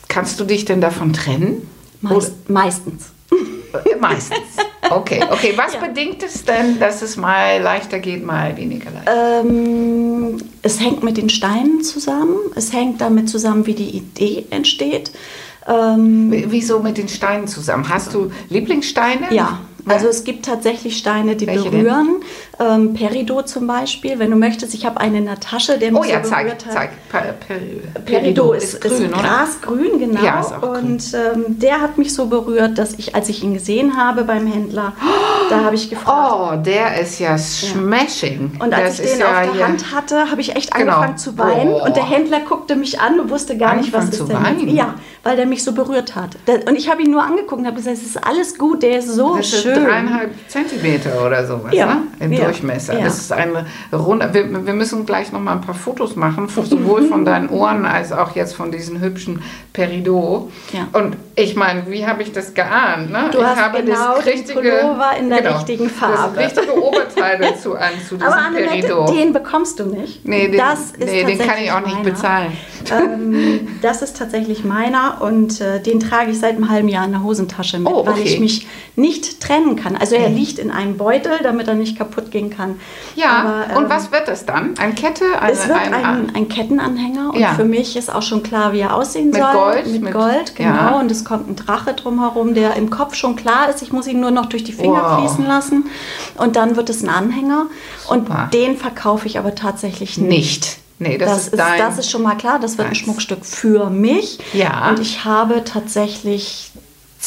Kannst 0.08 0.40
du 0.40 0.44
dich 0.44 0.64
denn 0.64 0.80
davon 0.80 1.12
trennen? 1.12 1.68
Meist, 2.00 2.48
meistens. 2.48 3.10
Meistens. 4.00 4.38
Okay, 4.88 5.20
okay. 5.30 5.52
Was 5.56 5.74
ja. 5.74 5.80
bedingt 5.80 6.22
es 6.22 6.44
denn, 6.44 6.78
dass 6.78 7.02
es 7.02 7.16
mal 7.16 7.60
leichter 7.60 7.98
geht, 7.98 8.24
mal 8.24 8.56
weniger 8.56 8.90
leicht? 8.90 9.08
Ähm, 9.08 10.38
es 10.62 10.80
hängt 10.80 11.02
mit 11.02 11.16
den 11.16 11.28
Steinen 11.28 11.82
zusammen. 11.82 12.36
Es 12.54 12.72
hängt 12.72 13.00
damit 13.00 13.28
zusammen, 13.28 13.66
wie 13.66 13.74
die 13.74 13.96
Idee 13.96 14.46
entsteht. 14.50 15.10
Ähm, 15.66 16.30
Wieso 16.48 16.80
mit 16.80 16.98
den 16.98 17.08
Steinen 17.08 17.48
zusammen? 17.48 17.88
Hast 17.88 18.14
du 18.14 18.30
Lieblingssteine? 18.48 19.34
Ja. 19.34 19.60
Also 19.88 20.08
es 20.08 20.24
gibt 20.24 20.44
tatsächlich 20.46 20.96
Steine, 20.96 21.36
die 21.36 21.46
Welche 21.46 21.70
berühren. 21.70 22.16
Ähm, 22.58 22.94
Peridot 22.94 23.48
zum 23.48 23.66
Beispiel. 23.66 24.18
Wenn 24.18 24.30
du 24.30 24.36
möchtest, 24.36 24.74
ich 24.74 24.84
habe 24.84 25.00
einen 25.00 25.16
in 25.16 25.24
der 25.26 25.38
Tasche, 25.38 25.78
der 25.78 25.92
mich 25.92 26.00
oh, 26.00 26.04
ja, 26.04 26.24
so 26.24 26.30
zeig, 26.30 26.50
hat. 26.50 26.64
Zeig. 26.68 26.90
Per, 27.08 27.20
per, 27.20 28.00
Peridot 28.02 28.56
ist, 28.56 28.74
ist, 28.74 28.80
grün, 28.80 29.04
ist 29.04 29.12
grasgrün, 29.12 29.98
genau. 29.98 30.24
Ja, 30.24 30.40
ist 30.40 30.52
auch. 30.52 30.62
Und 30.62 31.14
ähm, 31.14 31.58
der 31.58 31.80
hat 31.80 31.98
mich 31.98 32.14
so 32.14 32.26
berührt, 32.26 32.78
dass 32.78 32.94
ich, 32.94 33.14
als 33.14 33.28
ich 33.28 33.44
ihn 33.44 33.54
gesehen 33.54 33.96
habe 33.96 34.24
beim 34.24 34.46
Händler, 34.46 34.92
oh, 35.00 35.50
da 35.50 35.64
habe 35.64 35.74
ich 35.76 35.88
gefragt. 35.88 36.32
Oh, 36.34 36.64
der 36.64 37.00
ist 37.00 37.18
ja 37.18 37.38
smashing. 37.38 38.52
Und 38.58 38.74
als 38.74 38.96
das 38.96 39.06
ich 39.06 39.12
den 39.12 39.20
ja 39.20 39.42
auf 39.42 39.56
der 39.56 39.68
Hand 39.68 39.94
hatte, 39.94 40.30
habe 40.30 40.40
ich 40.40 40.56
echt 40.56 40.72
genau. 40.74 40.94
angefangen 40.94 41.18
zu 41.18 41.38
weinen. 41.38 41.72
Oh. 41.74 41.84
Und 41.84 41.96
der 41.96 42.08
Händler 42.08 42.40
guckte 42.40 42.74
mich 42.74 43.00
an 43.00 43.20
und 43.20 43.30
wusste 43.30 43.56
gar 43.56 43.72
angefangen 43.72 44.06
nicht, 44.06 44.12
was 44.12 44.20
ist 44.20 44.28
denn 44.28 44.42
weinen. 44.42 44.74
Ja, 44.74 44.94
weil 45.26 45.34
der 45.36 45.46
mich 45.46 45.64
so 45.64 45.72
berührt 45.72 46.14
hat. 46.14 46.36
Und 46.68 46.76
ich 46.76 46.88
habe 46.88 47.02
ihn 47.02 47.10
nur 47.10 47.20
angeguckt 47.22 47.60
und 47.60 47.66
habe 47.66 47.74
gesagt, 47.76 47.96
es 47.96 48.04
ist 48.04 48.24
alles 48.24 48.56
gut, 48.56 48.82
der 48.84 49.00
ist 49.00 49.08
so 49.08 49.42
schön 49.42 49.84
dreieinhalb 49.84 50.30
Zentimeter 50.48 51.26
oder 51.26 51.44
sowas 51.44 51.74
Ja, 51.74 51.86
ne? 51.86 52.02
im 52.20 52.32
ja, 52.32 52.44
Durchmesser. 52.44 52.96
ja. 52.96 53.04
Das 53.04 53.18
ist 53.18 53.32
eine 53.32 53.66
runde. 53.92 54.28
Wir, 54.32 54.64
wir 54.64 54.72
müssen 54.72 55.04
gleich 55.04 55.32
noch 55.32 55.40
mal 55.40 55.52
ein 55.52 55.60
paar 55.62 55.74
Fotos 55.74 56.14
machen, 56.14 56.48
sowohl 56.48 57.08
von 57.08 57.24
deinen 57.24 57.48
Ohren 57.48 57.84
als 57.84 58.12
auch 58.12 58.36
jetzt 58.36 58.54
von 58.54 58.70
diesen 58.70 59.00
hübschen 59.00 59.42
Peridot. 59.72 60.50
Und 60.92 61.16
ich 61.34 61.56
meine, 61.56 61.90
wie 61.90 62.06
habe 62.06 62.22
ich 62.22 62.32
das 62.32 62.54
geahnt? 62.54 63.10
Ne? 63.10 63.28
Du 63.32 63.38
ich 63.38 63.44
hast 63.44 63.60
habe 63.60 63.82
genau 63.82 64.16
das 64.16 64.26
richtige, 64.26 64.60
Pullover 64.60 65.10
in 65.18 65.28
der 65.28 65.56
richtigen 65.56 65.90
Farbe. 65.90 66.36
Das 66.36 66.56
richtige 66.56 66.80
Oberteil 66.82 67.38
dazu 67.40 67.74
an 67.74 67.90
zu 68.08 68.14
diesem 68.16 68.32
Aber 68.32 68.40
Annette, 68.40 68.68
Peridot. 68.68 69.10
den 69.10 69.32
bekommst 69.32 69.80
du 69.80 69.86
nicht. 69.86 70.24
Nee, 70.26 70.48
den, 70.48 70.58
das 70.58 70.92
ist 70.92 71.10
nee, 71.10 71.24
den 71.24 71.38
kann 71.38 71.58
ich 71.62 71.72
auch 71.72 71.80
nicht 71.80 71.96
meiner. 71.96 72.10
bezahlen. 72.10 72.52
ähm, 72.90 73.68
das 73.82 74.02
ist 74.02 74.16
tatsächlich 74.16 74.64
meiner 74.64 75.15
und 75.20 75.60
äh, 75.60 75.80
den 75.82 76.00
trage 76.00 76.30
ich 76.30 76.38
seit 76.38 76.56
einem 76.56 76.68
halben 76.70 76.88
Jahr 76.88 77.04
in 77.04 77.12
der 77.12 77.22
Hosentasche 77.22 77.78
mit, 77.78 77.88
Oh, 77.92 78.04
weil 78.06 78.14
okay. 78.14 78.22
ich 78.24 78.40
mich 78.40 78.66
nicht 78.96 79.40
trennen 79.40 79.76
kann. 79.76 79.96
Also 79.96 80.14
er 80.14 80.28
liegt 80.28 80.58
in 80.58 80.70
einem 80.70 80.96
Beutel, 80.96 81.32
damit 81.42 81.68
er 81.68 81.74
nicht 81.74 81.96
kaputt 81.98 82.30
gehen 82.30 82.50
kann. 82.50 82.76
Ja, 83.14 83.64
Aber, 83.66 83.76
und 83.78 83.84
ähm, 83.84 83.90
was 83.90 84.10
wird 84.12 84.28
das 84.28 84.46
dann? 84.46 84.76
Eine 84.78 84.94
Kette? 84.94 85.24
Eine, 85.40 85.52
es 85.52 85.68
wird 85.68 85.78
ein, 85.78 85.92
ein, 85.94 86.32
ein 86.34 86.48
Kettenanhänger 86.48 87.30
und 87.34 87.38
Ja. 87.40 87.54
für 87.54 87.64
mich 87.64 87.96
ist 87.96 88.12
auch 88.14 88.22
schon 88.22 88.42
klar, 88.42 88.72
wie 88.72 88.80
er 88.80 88.94
aussehen 88.94 89.30
Mit 89.30 89.36
soll. 89.42 89.52
Gold, 89.52 89.86
Mit 89.86 90.02
mit- 90.02 90.12
Gold, 90.12 90.56
genau. 90.56 90.70
ja. 90.74 91.00
Und 91.00 91.10
es 91.10 91.24
kommt 91.24 91.48
ein 91.48 91.56
Drache 91.56 91.94
drumherum, 91.94 92.54
der 92.54 92.74
im 92.74 92.90
Kopf 92.90 93.14
schon 93.14 93.36
klar 93.36 93.68
ist. 93.70 93.82
Ich 93.82 93.92
muss 93.92 94.06
ihn 94.06 94.20
nur 94.20 94.30
noch 94.30 94.46
durch 94.46 94.64
die 94.64 94.72
Finger 94.72 95.02
Wow. 95.02 95.18
fließen 95.20 95.46
lassen. 95.46 95.84
Und 96.36 96.56
dann 96.56 96.76
wird 96.76 96.88
es 96.90 97.02
ein 97.02 97.08
Anhänger. 97.08 97.66
Super. 98.08 98.44
Und 98.44 98.54
den 98.54 98.76
verkaufe 98.76 99.26
ich 99.26 99.38
aber 99.38 99.54
tatsächlich 99.54 100.18
nicht. 100.18 100.28
nicht. 100.28 100.78
Nee, 100.98 101.18
das, 101.18 101.28
Das, 101.28 101.38
ist 101.38 101.52
ist, 101.52 101.58
dein. 101.58 101.78
das 101.78 101.98
ist 101.98 102.10
schon 102.10 102.22
mal 102.22 102.36
klar, 102.36 102.58
das 102.58 102.78
wird 102.78 102.86
ein 102.88 102.94
Deins. 102.94 102.98
Schmuckstück 102.98 103.44
für 103.44 103.90
mich. 103.90 104.38
Ja. 104.54 104.88
Und 104.88 105.00
ich 105.00 105.24
habe 105.24 105.62
tatsächlich 105.64 106.70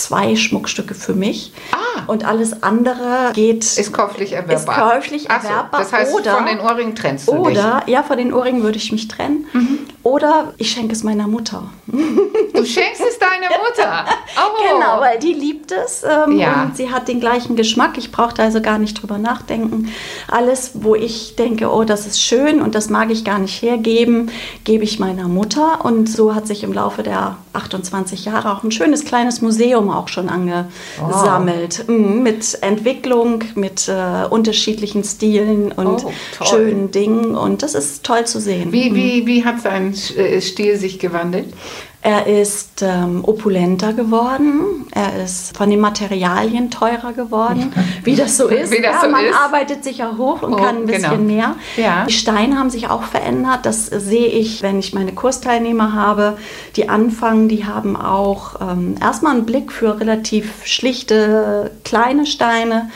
zwei 0.04 0.36
Schmuckstücke 0.36 0.94
für 0.94 1.14
mich. 1.14 1.52
Ah. 1.72 2.04
Und 2.08 2.26
alles 2.26 2.64
andere 2.64 3.32
geht. 3.34 3.64
ist 3.64 3.92
käuflich 3.94 4.34
erwerbbar. 4.34 4.76
Ist 4.76 4.94
käuflich 4.94 5.26
Ach 5.30 5.42
so, 5.42 5.48
erwerbbar 5.50 5.80
Das 5.82 5.94
heißt, 5.94 6.14
oder- 6.14 6.36
von 6.36 6.46
den 6.46 6.60
Ohrringen 6.60 6.96
trennst 6.96 7.28
du 7.28 7.34
dich. 7.34 7.42
oder, 7.58 7.84
ja, 7.86 8.04
von 8.04 8.18
den 8.18 8.34
Ohrringen 8.34 8.64
würde 8.64 8.78
ich 8.78 8.92
mich 8.92 9.08
trennen. 9.08 9.46
Mhm. 9.54 9.80
Oder 10.04 10.54
ich 10.58 10.72
schenke 10.72 10.94
es 10.94 11.04
meiner 11.04 11.28
Mutter. 11.28 11.64
Du 11.88 12.66
schenkst 12.66 13.02
es 13.08 13.20
deiner 13.20 13.50
Mutter. 13.68 14.06
Oh. 14.38 14.74
Genau, 14.74 15.00
weil 15.02 15.20
die 15.20 15.34
liebt 15.34 15.72
es 15.72 16.04
ähm, 16.04 16.38
Ja. 16.40 16.64
und 16.64 16.78
sie 16.78 16.90
hat 16.92 17.08
den 17.08 17.20
gleichen 17.20 17.56
Geschmack. 17.56 17.98
Ich 17.98 18.12
brauche 18.12 18.34
da 18.34 18.44
also 18.44 18.62
gar 18.62 18.80
nicht 18.80 19.00
drüber 19.02 19.18
nachdenken. 19.18 19.92
Alles, 20.30 20.72
wo 20.76 20.96
ich 20.96 21.36
denke, 21.36 21.70
oh, 21.72 21.84
das 21.84 22.08
ist 22.08 22.22
schön 22.22 22.62
und 22.62 22.76
das 22.76 22.90
mag 22.90 23.12
ich 23.12 23.26
gar 23.26 23.40
nicht 23.40 23.62
hergeben, 23.62 24.32
gebe 24.64 24.84
ich 24.86 25.00
meiner 25.00 25.28
Mutter. 25.28 25.84
Und 25.84 26.10
so 26.10 26.34
hat 26.34 26.48
sich 26.48 26.64
im 26.64 26.72
Laufe 26.74 27.04
der 27.04 27.38
28 27.54 28.26
Jahre 28.26 28.52
auch 28.54 28.64
ein 28.64 28.72
schönes 28.72 29.04
kleines 29.06 29.42
Museum 29.42 29.89
auch 29.92 30.08
schon 30.08 30.30
angesammelt. 30.30 31.88
Mhm, 31.88 32.24
Mit 32.24 32.58
Entwicklung, 32.62 33.44
mit 33.56 33.88
äh, 33.88 34.26
unterschiedlichen 34.30 35.04
Stilen 35.04 35.72
und 35.72 36.06
Oh, 36.06 36.12
schönen 36.46 36.92
Dingen. 36.92 37.36
Und 37.36 37.64
das 37.64 37.76
ist 37.76 38.04
toll 38.04 38.26
zu 38.26 38.40
sehen. 38.40 38.72
Wie, 38.72 38.94
wie, 38.96 39.26
wie 39.26 39.46
hat 39.46 39.62
sein 39.62 39.94
äh, 40.16 40.40
Stil 40.42 40.78
sich 40.78 41.00
gewandelt? 41.00 41.54
Er 42.02 42.28
ist 42.28 42.82
ähm, 42.82 43.26
opulenter 43.26 43.92
geworden. 43.92 44.88
Er 44.92 45.22
ist 45.22 45.58
von 45.58 45.70
den 45.70 45.82
Materialien 45.82 46.72
teurer 46.72 47.12
geworden, 47.12 47.74
wie 48.06 48.16
das 48.16 48.38
so 48.38 48.48
ist. 48.48 48.72
Das 48.72 48.80
ja, 48.80 49.02
so 49.04 49.10
man 49.10 49.26
ist. 49.26 49.36
arbeitet 49.36 49.84
sich 49.84 49.98
ja 49.98 50.14
hoch 50.18 50.42
und 50.42 50.54
Oh, 50.54 50.56
kann 50.56 50.78
ein 50.78 50.86
bisschen 50.86 51.12
genau. 51.12 51.24
mehr. 51.24 51.56
Ja. 51.76 52.06
Die 52.06 52.14
Steine 52.14 52.58
haben 52.58 52.70
sich 52.70 52.90
auch 52.90 53.04
verändert. 53.04 53.66
Das 53.66 53.88
sehe 53.88 54.28
ich, 54.28 54.62
wenn 54.62 54.80
ich 54.80 54.94
meine 54.94 55.12
Kursteilnehmer 55.12 55.94
habe, 55.94 56.38
die 56.78 56.88
anfangen. 56.88 57.50
Die 57.50 57.66
haben 57.66 57.98
auch 57.98 58.62
ähm, 58.62 58.96
erstmal 59.02 59.34
einen 59.36 59.46
Blick 59.46 59.72
für 59.74 60.00
relativ 60.00 60.66
schlichte 60.66 61.72
kleine 61.84 62.26
Steine. 62.26 62.90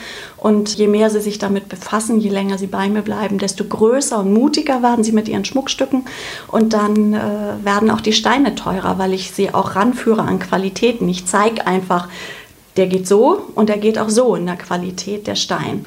Und 0.44 0.76
je 0.76 0.88
mehr 0.88 1.08
sie 1.08 1.22
sich 1.22 1.38
damit 1.38 1.70
befassen, 1.70 2.20
je 2.20 2.28
länger 2.28 2.58
sie 2.58 2.66
bei 2.66 2.90
mir 2.90 3.00
bleiben, 3.00 3.38
desto 3.38 3.64
größer 3.64 4.18
und 4.18 4.34
mutiger 4.34 4.82
werden 4.82 5.02
sie 5.02 5.12
mit 5.12 5.26
ihren 5.26 5.46
Schmuckstücken. 5.46 6.04
Und 6.48 6.74
dann 6.74 7.14
äh, 7.14 7.64
werden 7.64 7.90
auch 7.90 8.02
die 8.02 8.12
Steine 8.12 8.54
teurer, 8.54 8.98
weil 8.98 9.14
ich 9.14 9.30
sie 9.30 9.54
auch 9.54 9.74
ranführe 9.74 10.20
an 10.20 10.40
Qualitäten. 10.40 11.08
Ich 11.08 11.24
zeige 11.24 11.66
einfach, 11.66 12.08
der 12.76 12.88
geht 12.88 13.08
so 13.08 13.40
und 13.54 13.70
der 13.70 13.78
geht 13.78 13.98
auch 13.98 14.10
so 14.10 14.36
in 14.36 14.44
der 14.44 14.56
Qualität 14.56 15.26
der 15.26 15.36
Stein. 15.36 15.86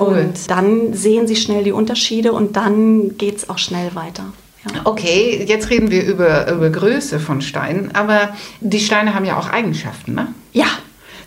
Cool. 0.00 0.06
Und 0.06 0.50
dann 0.50 0.94
sehen 0.94 1.26
sie 1.26 1.36
schnell 1.36 1.62
die 1.62 1.72
Unterschiede 1.72 2.32
und 2.32 2.56
dann 2.56 3.18
geht 3.18 3.36
es 3.36 3.50
auch 3.50 3.58
schnell 3.58 3.94
weiter. 3.94 4.24
Ja. 4.64 4.80
Okay, 4.84 5.44
jetzt 5.46 5.68
reden 5.68 5.90
wir 5.90 6.06
über, 6.06 6.50
über 6.50 6.70
Größe 6.70 7.20
von 7.20 7.42
Steinen, 7.42 7.94
aber 7.94 8.30
die 8.62 8.80
Steine 8.80 9.14
haben 9.14 9.26
ja 9.26 9.38
auch 9.38 9.50
Eigenschaften, 9.50 10.14
ne? 10.14 10.28
ja, 10.54 10.66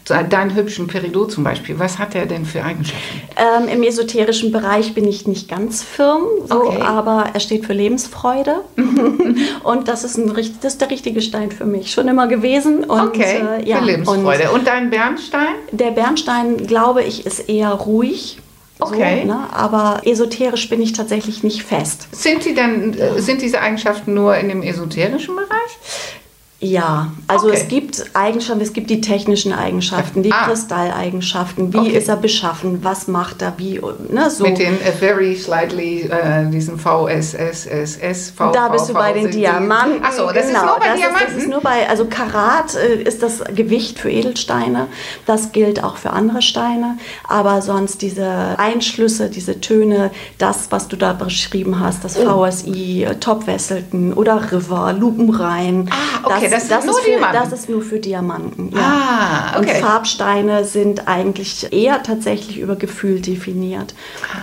Deinen 0.05 0.55
hübschen 0.55 0.87
Peridot 0.87 1.31
zum 1.31 1.43
Beispiel, 1.43 1.77
was 1.77 1.99
hat 1.99 2.15
der 2.15 2.25
denn 2.25 2.45
für 2.45 2.63
Eigenschaften? 2.63 3.21
Ähm, 3.37 3.67
Im 3.67 3.83
esoterischen 3.83 4.51
Bereich 4.51 4.93
bin 4.95 5.07
ich 5.07 5.27
nicht 5.27 5.47
ganz 5.47 5.83
firm, 5.83 6.23
so, 6.47 6.55
Okay. 6.55 6.81
aber 6.81 7.25
er 7.33 7.39
steht 7.39 7.65
für 7.65 7.73
Lebensfreude. 7.73 8.61
und 9.63 9.87
das 9.87 10.03
ist, 10.03 10.17
ein, 10.17 10.33
das 10.61 10.73
ist 10.73 10.81
der 10.81 10.89
richtige 10.89 11.21
Stein 11.21 11.51
für 11.51 11.65
mich. 11.65 11.91
Schon 11.91 12.07
immer 12.07 12.27
gewesen. 12.27 12.83
Und, 12.83 12.99
Okay, 12.99 13.41
äh, 13.59 13.69
ja, 13.69 13.77
für 13.77 13.85
Lebensfreude. 13.85 14.51
Und, 14.51 14.65
dein 14.67 14.89
Bernstein? 14.89 15.55
Und 15.71 15.79
der 15.79 15.91
Bernstein, 15.91 16.57
glaube 16.65 17.03
ich, 17.03 17.25
ist 17.25 17.47
eher 17.47 17.69
ruhig. 17.71 18.39
Okay. 18.79 19.21
So, 19.21 19.27
ne? 19.27 19.47
Aber 19.53 20.01
esoterisch 20.05 20.67
bin 20.67 20.81
ich 20.81 20.93
tatsächlich 20.93 21.43
nicht 21.43 21.61
fest. 21.61 22.07
Sind, 22.11 22.43
die 22.45 22.55
denn, 22.55 22.97
äh, 22.97 23.21
sind 23.21 23.41
diese 23.43 23.61
Eigenschaften 23.61 24.15
nur 24.15 24.35
in 24.35 24.49
dem 24.49 24.63
esoterischen 24.63 25.35
Bereich? 25.35 26.20
Ja, 26.63 27.11
also 27.27 27.47
Okay. 27.47 27.57
es 27.59 27.67
gibt 27.69 28.03
Eigenschaften, 28.13 28.61
es 28.61 28.71
gibt 28.71 28.91
die 28.91 29.01
technischen 29.01 29.51
Eigenschaften, 29.51 30.21
die 30.21 30.31
Ah. 30.31 30.45
Kristalleigenschaften, 30.45 31.73
wie 31.73 31.77
Okay. 31.79 31.97
ist 31.97 32.07
er 32.07 32.17
beschaffen, 32.17 32.83
was 32.83 33.07
macht 33.07 33.41
er, 33.41 33.53
wie, 33.57 33.81
ne, 34.09 34.29
so. 34.29 34.43
Mit 34.43 34.59
den 34.59 34.79
äh, 34.79 34.91
very 34.91 35.35
slightly, 35.35 36.01
äh, 36.01 36.45
diesen 36.51 36.77
VSSSS, 36.77 38.29
V, 38.35 38.51
Da 38.51 38.67
bist 38.69 38.87
du 38.89 38.93
bei 38.93 39.11
den 39.11 39.31
Diamanten. 39.31 40.01
Ach 40.03 40.11
so, 40.11 40.27
das 40.27 40.45
ist 40.45 40.47
genau, 40.49 40.65
nur 40.65 40.75
bei 40.79 40.95
Diamanten? 40.95 41.25
Das 41.33 41.35
ist 41.43 41.49
nur 41.49 41.61
bei, 41.61 41.89
also 41.89 42.05
Karat 42.05 42.75
äh, 42.75 43.01
ist 43.01 43.23
das 43.23 43.39
Gewicht 43.55 43.97
für 43.97 44.11
Edelsteine. 44.11 44.85
Das 45.25 45.51
gilt 45.53 45.83
auch 45.83 45.97
für 45.97 46.11
andere 46.11 46.43
Steine. 46.43 46.97
Aber 47.27 47.63
sonst 47.63 48.03
diese 48.03 48.55
Einschlüsse, 48.59 49.31
diese 49.31 49.59
Töne, 49.61 50.11
das, 50.37 50.67
was 50.69 50.87
du 50.87 50.95
da 50.95 51.13
beschrieben 51.13 51.79
hast, 51.79 52.03
das 52.03 52.17
Oh. 52.19 52.45
VSI, 52.45 53.03
äh, 53.05 53.15
Top 53.15 53.47
Wesselton 53.47 54.13
oder 54.13 54.51
River, 54.51 54.93
Lupenrein. 54.93 55.89
Ah, 55.91 56.27
okay, 56.27 56.50
das 56.51 56.85
nur 56.85 56.97
ist 56.97 57.05
für. 57.05 57.19
Das 57.33 57.51
ist 57.51 57.69
nur 57.69 57.81
für 57.81 57.99
Diamanten. 57.99 58.71
Ja. 58.73 58.81
Ah, 58.81 59.59
okay. 59.59 59.75
Und 59.77 59.85
Farbsteine 59.85 60.65
sind 60.65 61.07
eigentlich 61.07 61.71
eher 61.71 62.03
tatsächlich 62.03 62.59
über 62.59 62.75
Gefühl 62.75 63.21
definiert. 63.21 63.93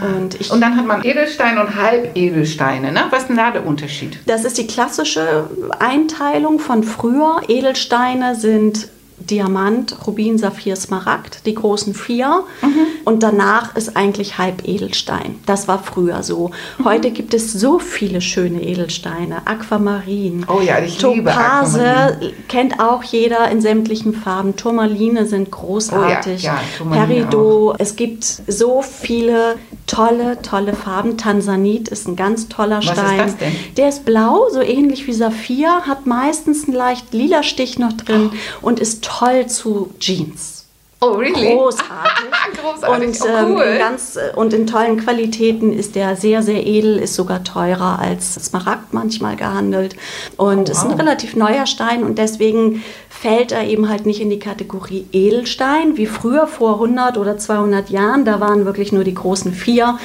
Und 0.00 0.40
ich 0.40 0.50
Und 0.50 0.60
dann 0.60 0.76
hat 0.76 0.86
man 0.86 1.04
Edelsteine 1.04 1.60
und 1.60 1.76
Halbedelsteine. 1.76 2.92
Ne? 2.92 3.04
Was 3.10 3.22
ist 3.22 3.28
denn 3.28 3.36
da 3.36 3.50
der 3.50 3.66
Unterschied? 3.66 4.18
Das 4.26 4.44
ist 4.44 4.58
die 4.58 4.66
klassische 4.66 5.48
Einteilung 5.78 6.58
von 6.58 6.82
früher. 6.82 7.42
Edelsteine 7.48 8.34
sind 8.34 8.88
Diamant, 9.20 9.96
Rubin, 10.06 10.38
Saphir, 10.38 10.76
Smaragd, 10.76 11.46
die 11.46 11.54
großen 11.54 11.94
vier. 11.94 12.44
Mhm. 12.62 12.86
Und 13.04 13.22
danach 13.22 13.76
ist 13.76 13.96
eigentlich 13.96 14.38
Halbedelstein. 14.38 15.36
Das 15.46 15.68
war 15.68 15.82
früher 15.82 16.22
so. 16.22 16.50
Mhm. 16.78 16.84
Heute 16.84 17.10
gibt 17.10 17.34
es 17.34 17.52
so 17.52 17.78
viele 17.78 18.20
schöne 18.20 18.62
Edelsteine. 18.62 19.46
Aquamarin. 19.46 20.46
Oh 20.48 20.60
ja, 20.60 20.78
ich 20.78 21.00
liebe 21.02 21.30
Topase 21.30 21.86
Aquamarin. 21.86 22.32
kennt 22.48 22.80
auch 22.80 23.02
jeder 23.02 23.50
in 23.50 23.60
sämtlichen 23.60 24.14
Farben. 24.14 24.56
Turmaline 24.56 25.26
sind 25.26 25.50
großartig. 25.50 26.44
Oh 26.44 26.46
ja, 26.46 26.60
ja, 26.94 27.04
Peridot. 27.06 27.76
Es 27.78 27.96
gibt 27.96 28.24
so 28.24 28.82
viele 28.82 29.56
tolle, 29.86 30.40
tolle 30.42 30.74
Farben. 30.74 31.16
Tansanit 31.16 31.88
ist 31.88 32.06
ein 32.06 32.16
ganz 32.16 32.48
toller 32.48 32.78
Was 32.78 32.86
ist 32.86 32.92
Stein. 32.92 33.18
das 33.18 33.36
denn? 33.36 33.52
Der 33.76 33.88
ist 33.88 34.04
blau, 34.04 34.48
so 34.52 34.60
ähnlich 34.60 35.06
wie 35.06 35.12
Saphir, 35.12 35.82
hat 35.86 36.06
meistens 36.06 36.64
einen 36.64 36.76
leicht 36.76 37.12
lila 37.12 37.42
Stich 37.42 37.78
noch 37.78 37.92
drin 37.92 38.30
und 38.60 38.78
ist 38.80 39.04
toll 39.08 39.46
zu 39.46 39.90
Jeans. 39.98 40.58
Oh, 41.00 41.12
really? 41.12 41.54
Großartig. 41.54 42.24
Großartig. 42.60 43.08
Und, 43.08 43.20
oh, 43.22 43.26
ähm, 43.28 43.54
cool. 43.54 43.62
in 43.62 43.78
ganz, 43.78 44.16
äh, 44.16 44.32
und 44.34 44.52
in 44.52 44.66
tollen 44.66 44.96
Qualitäten 44.98 45.72
ist 45.72 45.94
der 45.94 46.16
sehr, 46.16 46.42
sehr 46.42 46.66
edel, 46.66 46.98
ist 46.98 47.14
sogar 47.14 47.44
teurer 47.44 48.00
als 48.00 48.34
Smaragd 48.34 48.92
manchmal 48.92 49.36
gehandelt. 49.36 49.94
Und 50.36 50.68
Oh, 50.68 50.72
ist 50.72 50.82
ein 50.82 50.90
wow. 50.90 50.98
relativ 50.98 51.36
neuer 51.36 51.66
Stein 51.66 52.02
und 52.02 52.18
deswegen 52.18 52.82
fällt 53.08 53.52
er 53.52 53.64
eben 53.64 53.88
halt 53.88 54.06
nicht 54.06 54.20
in 54.20 54.28
die 54.28 54.40
Kategorie 54.40 55.06
Edelstein, 55.12 55.96
wie 55.96 56.06
früher 56.06 56.48
vor 56.48 56.74
100 56.74 57.16
oder 57.16 57.38
200 57.38 57.90
Jahren. 57.90 58.24
Da 58.24 58.40
waren 58.40 58.64
wirklich 58.64 58.90
nur 58.90 59.04
die 59.04 59.14
großen 59.14 59.52
vier. 59.52 59.98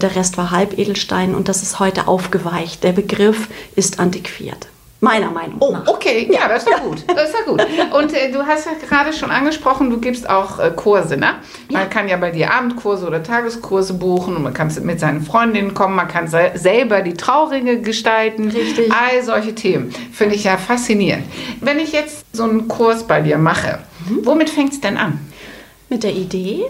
Der 0.00 0.16
Rest 0.16 0.38
war 0.38 0.50
Halbedelstein 0.50 1.34
und 1.34 1.48
das 1.48 1.62
ist 1.62 1.80
heute 1.80 2.08
aufgeweicht. 2.08 2.82
Der 2.82 2.92
Begriff 2.92 3.48
ist 3.76 4.00
antiquiert. 4.00 4.69
Meiner 5.02 5.30
Meinung 5.30 5.56
Oh, 5.60 5.72
nach. 5.72 5.86
okay, 5.86 6.28
ja, 6.30 6.46
das 6.46 6.64
ist 6.64 6.68
ja 6.70 6.78
gut. 6.78 7.02
Das 7.14 7.30
ist 7.30 7.34
ja 7.34 7.44
gut. 7.50 7.62
Und 7.94 8.12
äh, 8.12 8.30
du 8.30 8.46
hast 8.46 8.66
ja 8.66 8.72
gerade 8.86 9.12
schon 9.14 9.30
angesprochen, 9.30 9.88
du 9.88 9.98
gibst 9.98 10.28
auch 10.28 10.58
äh, 10.58 10.70
Kurse, 10.76 11.16
ne? 11.16 11.36
Man 11.70 11.82
Ja. 11.82 11.88
kann 11.88 12.06
ja 12.08 12.18
bei 12.18 12.30
dir 12.30 12.52
Abendkurse 12.52 13.06
oder 13.06 13.22
Tageskurse 13.22 13.94
buchen 13.94 14.36
und 14.36 14.42
man 14.42 14.52
kann 14.52 14.70
mit 14.82 15.00
seinen 15.00 15.22
Freundinnen 15.22 15.72
kommen, 15.72 15.94
man 15.96 16.06
kann 16.08 16.28
se 16.28 16.50
selber 16.54 17.00
die 17.00 17.14
Trauringe 17.14 17.80
gestalten. 17.80 18.50
Richtig. 18.50 18.92
All 18.92 19.22
solche 19.22 19.54
Themen. 19.54 19.90
Finde 20.12 20.34
ich 20.34 20.44
ja 20.44 20.58
faszinierend. 20.58 21.24
Wenn 21.60 21.78
ich 21.78 21.92
jetzt 21.92 22.24
so 22.32 22.42
einen 22.44 22.68
Kurs 22.68 23.04
bei 23.04 23.22
dir 23.22 23.38
mache, 23.38 23.78
Mhm. 24.08 24.20
womit 24.26 24.50
fängt 24.50 24.72
es 24.74 24.80
denn 24.80 24.96
an? 24.98 25.18
Mit 25.88 26.02
der 26.04 26.12
Idee, 26.12 26.64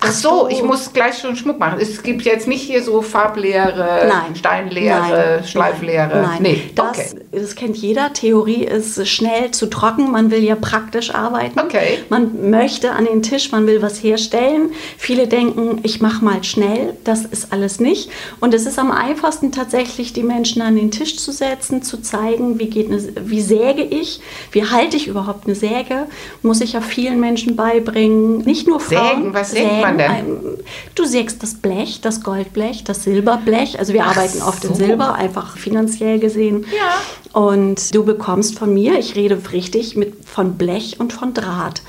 Ach 0.00 0.12
so, 0.12 0.48
ich 0.50 0.62
muss 0.62 0.92
gleich 0.92 1.18
schon 1.18 1.36
Schmuck 1.36 1.58
machen. 1.58 1.78
Es 1.80 2.02
gibt 2.02 2.22
jetzt 2.22 2.46
nicht 2.46 2.62
hier 2.62 2.82
so 2.82 3.02
Farblehre, 3.02 4.06
Nein. 4.08 4.36
Steinlehre, 4.36 5.36
Nein. 5.38 5.44
Schleiflehre. 5.44 6.22
Nein, 6.22 6.42
Nee, 6.42 6.70
das, 6.74 7.14
okay. 7.14 7.24
das 7.32 7.54
kennt 7.54 7.76
jeder. 7.76 8.12
Theorie 8.12 8.64
ist 8.64 9.06
schnell 9.08 9.50
zu 9.52 9.66
trocken. 9.66 10.10
Man 10.10 10.30
will 10.30 10.42
ja 10.42 10.56
praktisch 10.56 11.14
arbeiten. 11.14 11.58
Okay. 11.58 11.98
Man 12.08 12.50
möchte 12.50 12.92
an 12.92 13.06
den 13.06 13.22
Tisch, 13.22 13.50
man 13.52 13.66
will 13.66 13.82
was 13.82 14.02
herstellen. 14.02 14.70
Viele 14.98 15.26
denken, 15.26 15.80
ich 15.82 16.00
mache 16.00 16.24
mal 16.24 16.44
schnell. 16.44 16.94
Das 17.04 17.24
ist 17.24 17.52
alles 17.52 17.80
nicht. 17.80 18.10
Und 18.40 18.54
es 18.54 18.66
ist 18.66 18.78
am 18.78 18.90
einfachsten 18.90 19.52
tatsächlich, 19.52 20.12
die 20.12 20.22
Menschen 20.22 20.62
an 20.62 20.76
den 20.76 20.90
Tisch 20.90 21.16
zu 21.16 21.32
setzen, 21.32 21.82
zu 21.82 22.00
zeigen, 22.02 22.58
wie, 22.58 22.68
geht 22.68 22.88
eine, 22.90 23.02
wie 23.24 23.40
säge 23.40 23.82
ich, 23.82 24.20
wie 24.52 24.64
halte 24.64 24.96
ich 24.96 25.06
überhaupt 25.08 25.46
eine 25.46 25.54
Säge. 25.54 26.06
Muss 26.42 26.60
ich 26.60 26.74
ja 26.74 26.80
vielen 26.80 27.20
Menschen 27.20 27.56
beibringen. 27.56 28.38
Nicht 28.38 28.66
nur 28.66 28.80
Frauen. 28.80 29.08
Sägen, 29.08 29.34
was 29.34 29.50
sägt 29.52 29.83
man 29.86 29.98
denn? 29.98 30.10
Ähm, 30.12 30.58
Du 30.94 31.04
sägst 31.04 31.42
das 31.42 31.54
Blech, 31.54 32.00
das 32.00 32.22
Goldblech, 32.22 32.84
das 32.84 33.04
Silberblech. 33.04 33.78
Also 33.78 33.92
wir 33.92 34.04
Ach 34.04 34.16
arbeiten 34.16 34.42
oft 34.42 34.64
in 34.64 34.70
so. 34.70 34.76
Silber, 34.76 35.14
einfach 35.14 35.56
finanziell 35.56 36.18
gesehen. 36.18 36.66
Ja. 36.76 36.94
Und 37.34 37.92
du 37.94 38.04
bekommst 38.04 38.58
von 38.58 38.72
mir, 38.72 38.96
ich 38.98 39.16
rede 39.16 39.36
richtig, 39.52 39.96
mit, 39.96 40.24
von 40.24 40.54
Blech 40.56 41.00
und 41.00 41.12
von 41.12 41.34
Draht. 41.34 41.82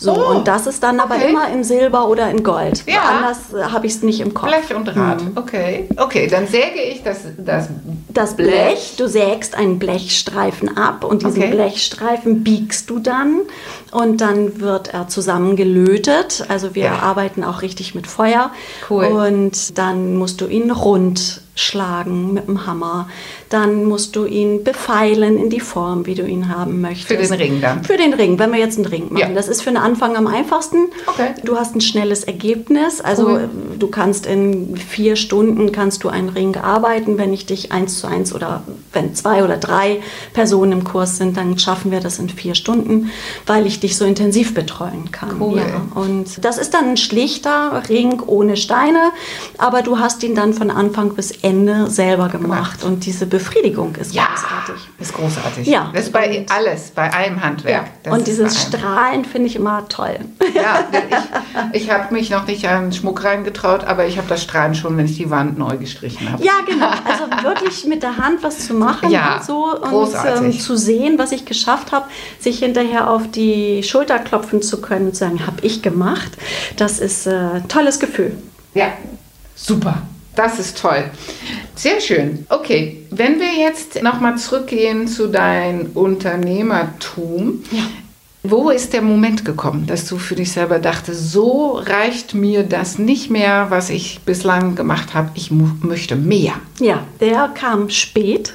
So, 0.00 0.12
Oh, 0.12 0.30
und 0.36 0.46
das 0.48 0.66
ist 0.66 0.82
dann 0.82 0.98
aber 1.00 1.16
okay. 1.16 1.30
immer 1.30 1.48
in 1.52 1.62
Silber 1.64 2.08
oder 2.08 2.28
in 2.30 2.42
Gold. 2.44 2.82
Ja. 2.86 3.00
Anders 3.02 3.52
äh, 3.52 3.70
habe 3.72 3.86
ich 3.86 3.94
es 3.94 4.02
nicht 4.02 4.20
im 4.20 4.34
Kopf. 4.34 4.48
Blech 4.48 4.76
und 4.76 4.84
Draht. 4.86 5.22
Mhm. 5.22 5.32
Okay. 5.36 5.88
Okay, 5.96 6.26
dann 6.28 6.46
säge 6.48 6.80
ich 6.82 7.02
das, 7.04 7.18
das 7.38 7.68
Das 8.12 8.34
Blech, 8.36 8.94
du 8.96 9.08
sägst 9.08 9.54
einen 9.56 9.78
Blechstreifen 9.78 10.76
ab 10.76 11.04
und 11.04 11.22
diesen 11.24 11.42
Okay. 11.42 11.52
Blechstreifen 11.52 12.42
biegst 12.44 12.90
du 12.90 12.98
dann 12.98 13.40
und 13.92 14.20
dann 14.20 14.60
wird 14.60 14.92
er 14.94 15.06
zusammengelötet. 15.08 16.44
Also 16.48 16.74
wir 16.74 16.84
Ja. 16.84 16.98
arbeiten 17.00 17.42
auch 17.44 17.62
richtig 17.62 17.94
mit 17.94 18.06
Feuer. 18.08 18.50
Cool. 18.90 19.04
Und 19.06 19.78
dann 19.78 20.16
musst 20.16 20.40
du 20.40 20.46
ihn 20.46 20.70
rund 20.70 21.40
schlagen 21.58 22.32
mit 22.34 22.46
dem 22.46 22.66
Hammer. 22.66 23.08
Dann 23.48 23.84
musst 23.84 24.14
du 24.16 24.24
ihn 24.26 24.62
befeilen 24.64 25.38
in 25.38 25.50
die 25.50 25.60
Form, 25.60 26.06
wie 26.06 26.14
du 26.14 26.26
ihn 26.26 26.48
haben 26.48 26.80
möchtest. 26.80 27.08
Für 27.08 27.16
den 27.16 27.32
Ring 27.32 27.60
dann. 27.60 27.84
Für 27.84 27.96
den 27.96 28.14
Ring, 28.14 28.38
wenn 28.38 28.52
wir 28.52 28.58
jetzt 28.58 28.76
einen 28.76 28.86
Ring 28.86 29.04
machen. 29.12 29.18
Ja. 29.18 29.28
Das 29.34 29.48
ist 29.48 29.62
für 29.62 29.70
den 29.70 29.76
Anfang 29.76 30.16
am 30.16 30.26
einfachsten. 30.26 30.88
Okay. 31.06 31.34
Du 31.44 31.56
hast 31.56 31.74
ein 31.74 31.80
schnelles 31.80 32.24
Ergebnis. 32.24 33.00
Also 33.00 33.26
Cool. 33.28 33.48
du 33.78 33.88
kannst 33.88 34.26
in 34.26 34.76
vier 34.76 35.16
Stunden 35.16 35.72
kannst 35.72 36.04
du 36.04 36.08
einen 36.08 36.28
Ring 36.28 36.56
arbeiten. 36.56 37.18
Wenn 37.18 37.32
ich 37.32 37.46
dich 37.46 37.72
eins 37.72 37.98
zu 37.98 38.06
eins 38.06 38.32
oder 38.34 38.62
wenn 38.92 39.14
zwei 39.14 39.42
oder 39.44 39.56
drei 39.56 40.00
Personen 40.32 40.72
im 40.72 40.84
Kurs 40.84 41.16
sind, 41.16 41.36
dann 41.36 41.58
schaffen 41.58 41.90
wir 41.90 42.00
das 42.00 42.18
in 42.18 42.28
vier 42.28 42.54
Stunden, 42.54 43.10
weil 43.46 43.66
ich 43.66 43.80
dich 43.80 43.96
so 43.96 44.04
intensiv 44.04 44.54
betreuen 44.54 45.10
kann. 45.10 45.40
Cool. 45.40 45.58
Ja. 45.58 46.00
Und 46.00 46.44
das 46.44 46.58
ist 46.58 46.74
dann 46.74 46.90
ein 46.90 46.96
schlichter 46.96 47.82
Ring 47.88 48.22
ohne 48.26 48.56
Steine, 48.56 49.10
aber 49.58 49.82
du 49.82 49.98
hast 49.98 50.22
ihn 50.22 50.34
dann 50.34 50.54
von 50.54 50.70
Anfang 50.70 51.14
bis 51.14 51.30
Ende 51.30 51.47
selber 51.88 52.28
gemacht. 52.28 52.84
Und 52.84 53.04
diese 53.06 53.26
Befriedigung 53.26 53.94
ist 53.96 54.14
Ja, 54.14 54.26
großartig. 54.34 54.88
ist 54.98 55.14
großartig. 55.14 55.66
Ja. 55.66 55.90
Das 55.94 56.04
ist 56.04 56.12
bei 56.12 56.38
Und- 56.40 56.50
alles, 56.52 56.90
bei 56.90 57.12
allem 57.12 57.42
Handwerk. 57.42 57.86
Das 58.02 58.12
Und 58.12 58.26
dieses. 58.26 58.60
Strahlen 58.60 59.24
finde 59.24 59.48
ich 59.48 59.56
immer 59.56 59.86
toll. 59.88 60.18
Ja, 60.54 60.84
ich, 61.72 61.82
ich 61.82 61.90
habe 61.90 62.12
mich 62.14 62.30
noch 62.30 62.46
nicht 62.46 62.66
an 62.68 62.92
Schmuck 62.92 63.24
reingetraut, 63.24 63.84
aber 63.84 64.06
ich 64.06 64.16
habe 64.18 64.28
das 64.28 64.42
Strahlen 64.42 64.74
schon, 64.74 64.96
wenn 64.96 65.06
ich 65.06 65.16
die 65.16 65.30
Wand 65.30 65.58
neu 65.58 65.76
gestrichen 65.76 66.30
habe. 66.32 66.42
Ja, 66.42 66.52
genau. 66.66 66.88
Also 67.04 67.44
wirklich 67.44 67.84
mit 67.86 68.02
der 68.02 68.16
Hand 68.16 68.42
was 68.42 68.66
zu 68.66 68.74
machen 68.74 69.10
Ja, 69.10 69.36
und 69.36 69.44
so 69.44 69.74
und 69.74 69.82
großartig. 69.82 70.54
ähm, 70.56 70.60
zu 70.60 70.76
sehen, 70.76 71.18
was 71.18 71.32
ich 71.32 71.44
geschafft 71.44 71.92
habe, 71.92 72.06
sich 72.40 72.58
hinterher 72.60 73.10
auf 73.10 73.30
die 73.30 73.82
Schulter 73.82 74.18
klopfen 74.18 74.62
zu 74.62 74.80
können 74.80 75.06
und 75.08 75.12
zu 75.14 75.20
sagen, 75.20 75.46
habe 75.46 75.58
ich 75.62 75.82
gemacht. 75.82 76.32
Das 76.76 76.98
ist 76.98 77.26
äh, 77.26 77.30
ein 77.54 77.68
tolles 77.68 77.98
Gefühl. 78.00 78.36
Ja, 78.74 78.88
super. 79.54 80.02
Das 80.38 80.60
ist 80.60 80.78
toll. 80.78 81.02
Sehr 81.74 82.00
schön. 82.00 82.46
Okay, 82.48 83.04
wenn 83.10 83.40
wir 83.40 83.54
jetzt 83.58 84.00
nochmal 84.04 84.38
zurückgehen 84.38 85.08
zu 85.08 85.26
deinem 85.26 85.90
Unternehmertum. 85.94 87.64
Ja. 87.72 87.82
Wo 88.44 88.70
ist 88.70 88.92
der 88.92 89.02
Moment 89.02 89.44
gekommen, 89.44 89.88
dass 89.88 90.06
du 90.06 90.16
für 90.16 90.36
dich 90.36 90.52
selber 90.52 90.78
dachte, 90.78 91.12
so 91.12 91.72
reicht 91.72 92.34
mir 92.34 92.62
das 92.62 92.96
nicht 92.96 93.30
mehr, 93.30 93.66
was 93.70 93.90
ich 93.90 94.20
bislang 94.24 94.76
gemacht 94.76 95.12
habe, 95.12 95.30
ich 95.34 95.50
möchte 95.50 96.14
mehr? 96.14 96.52
Ja, 96.78 97.02
der 97.20 97.48
kam 97.48 97.90
spät. 97.90 98.54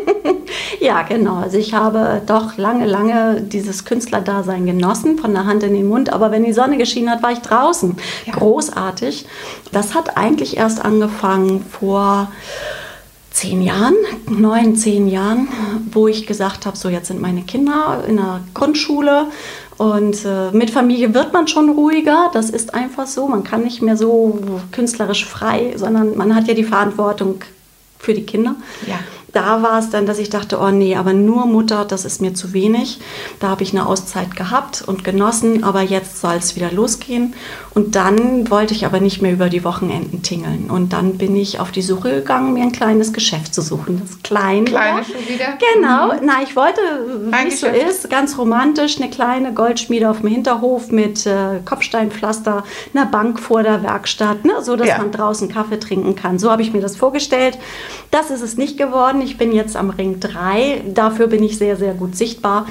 ja, 0.80 1.02
genau. 1.02 1.36
Also 1.36 1.58
ich 1.58 1.74
habe 1.74 2.22
doch 2.24 2.56
lange, 2.56 2.86
lange 2.86 3.42
dieses 3.42 3.84
Künstlerdasein 3.84 4.64
genossen, 4.64 5.18
von 5.18 5.34
der 5.34 5.44
Hand 5.44 5.64
in 5.64 5.74
den 5.74 5.86
Mund. 5.86 6.10
Aber 6.10 6.30
wenn 6.30 6.44
die 6.44 6.54
Sonne 6.54 6.78
geschienen 6.78 7.10
hat, 7.10 7.22
war 7.22 7.32
ich 7.32 7.40
draußen. 7.40 7.96
Ja. 8.24 8.32
Großartig. 8.32 9.26
Das 9.70 9.94
hat 9.94 10.16
eigentlich 10.16 10.56
erst 10.56 10.82
angefangen 10.82 11.62
vor 11.70 12.32
zehn 13.40 13.62
Jahren, 13.62 13.94
neun, 14.28 14.76
zehn 14.76 15.08
Jahren, 15.08 15.48
wo 15.92 16.08
ich 16.08 16.26
gesagt 16.26 16.66
habe, 16.66 16.76
so 16.76 16.90
jetzt 16.90 17.08
sind 17.08 17.22
meine 17.22 17.40
Kinder 17.40 18.04
in 18.06 18.16
der 18.16 18.42
Grundschule 18.52 19.28
und 19.78 20.26
äh, 20.26 20.50
mit 20.52 20.70
Familie 20.70 21.14
wird 21.14 21.32
man 21.32 21.48
schon 21.48 21.70
ruhiger. 21.70 22.30
Das 22.34 22.50
ist 22.50 22.74
einfach 22.74 23.06
so. 23.06 23.26
Man 23.28 23.42
kann 23.42 23.62
nicht 23.62 23.80
mehr 23.80 23.96
so 23.96 24.38
künstlerisch 24.72 25.24
frei, 25.24 25.72
sondern 25.76 26.18
man 26.18 26.34
hat 26.34 26.48
ja 26.48 26.54
die 26.54 26.64
Verantwortung 26.64 27.40
für 27.98 28.12
die 28.12 28.26
Kinder. 28.26 28.56
Ja. 28.86 28.98
Da 29.32 29.62
war 29.62 29.78
es 29.78 29.90
dann, 29.90 30.06
dass 30.06 30.18
ich 30.18 30.30
dachte, 30.30 30.58
oh 30.58 30.70
nee, 30.70 30.96
aber 30.96 31.12
nur 31.12 31.46
Mutter, 31.46 31.84
das 31.84 32.04
ist 32.04 32.20
mir 32.20 32.34
zu 32.34 32.52
wenig. 32.52 32.98
Da 33.38 33.48
habe 33.48 33.62
ich 33.62 33.72
eine 33.72 33.86
Auszeit 33.86 34.34
gehabt 34.36 34.82
und 34.86 35.04
genossen, 35.04 35.62
aber 35.64 35.82
jetzt 35.82 36.20
soll 36.20 36.34
es 36.34 36.56
wieder 36.56 36.72
losgehen. 36.72 37.34
Und 37.72 37.94
dann 37.94 38.50
wollte 38.50 38.74
ich 38.74 38.84
aber 38.84 38.98
nicht 39.00 39.22
mehr 39.22 39.32
über 39.32 39.48
die 39.48 39.62
Wochenenden 39.62 40.22
tingeln. 40.22 40.70
Und 40.70 40.92
dann 40.92 41.18
bin 41.18 41.36
ich 41.36 41.60
auf 41.60 41.70
die 41.70 41.82
Suche 41.82 42.10
gegangen, 42.10 42.52
mir 42.54 42.62
ein 42.64 42.72
kleines 42.72 43.12
Geschäft 43.12 43.54
zu 43.54 43.62
suchen. 43.62 44.02
Das 44.04 44.20
kleine. 44.22 44.64
Kleine 44.64 45.04
schon 45.04 45.28
wieder? 45.28 45.56
Genau. 45.74 46.12
Na, 46.22 46.42
ich 46.42 46.56
wollte, 46.56 46.80
wie 47.30 47.48
es 47.48 47.60
so 47.60 47.66
ist, 47.68 48.10
ganz 48.10 48.36
romantisch, 48.36 49.00
eine 49.00 49.10
kleine 49.10 49.54
Goldschmiede 49.54 50.10
auf 50.10 50.20
dem 50.20 50.28
Hinterhof 50.28 50.90
mit 50.90 51.26
äh, 51.26 51.60
Kopfsteinpflaster, 51.64 52.64
einer 52.94 53.06
Bank 53.06 53.38
vor 53.38 53.62
der 53.62 53.82
Werkstatt, 53.82 54.44
ne, 54.44 54.54
so 54.62 54.74
dass 54.76 54.88
Ja. 54.88 54.98
man 54.98 55.12
draußen 55.12 55.48
Kaffee 55.48 55.78
trinken 55.78 56.16
kann. 56.16 56.38
So 56.38 56.50
habe 56.50 56.62
ich 56.62 56.72
mir 56.72 56.80
das 56.80 56.96
vorgestellt. 56.96 57.58
Das 58.10 58.30
ist 58.30 58.40
es 58.42 58.56
nicht 58.56 58.76
geworden. 58.76 59.19
Ich 59.20 59.38
bin 59.38 59.52
jetzt 59.52 59.76
am 59.76 59.90
Ring 59.90 60.20
3. 60.20 60.82
Dafür 60.94 61.26
bin 61.26 61.42
ich 61.42 61.58
sehr, 61.58 61.76
sehr 61.76 61.94
gut 61.94 62.16
sichtbar. 62.16 62.66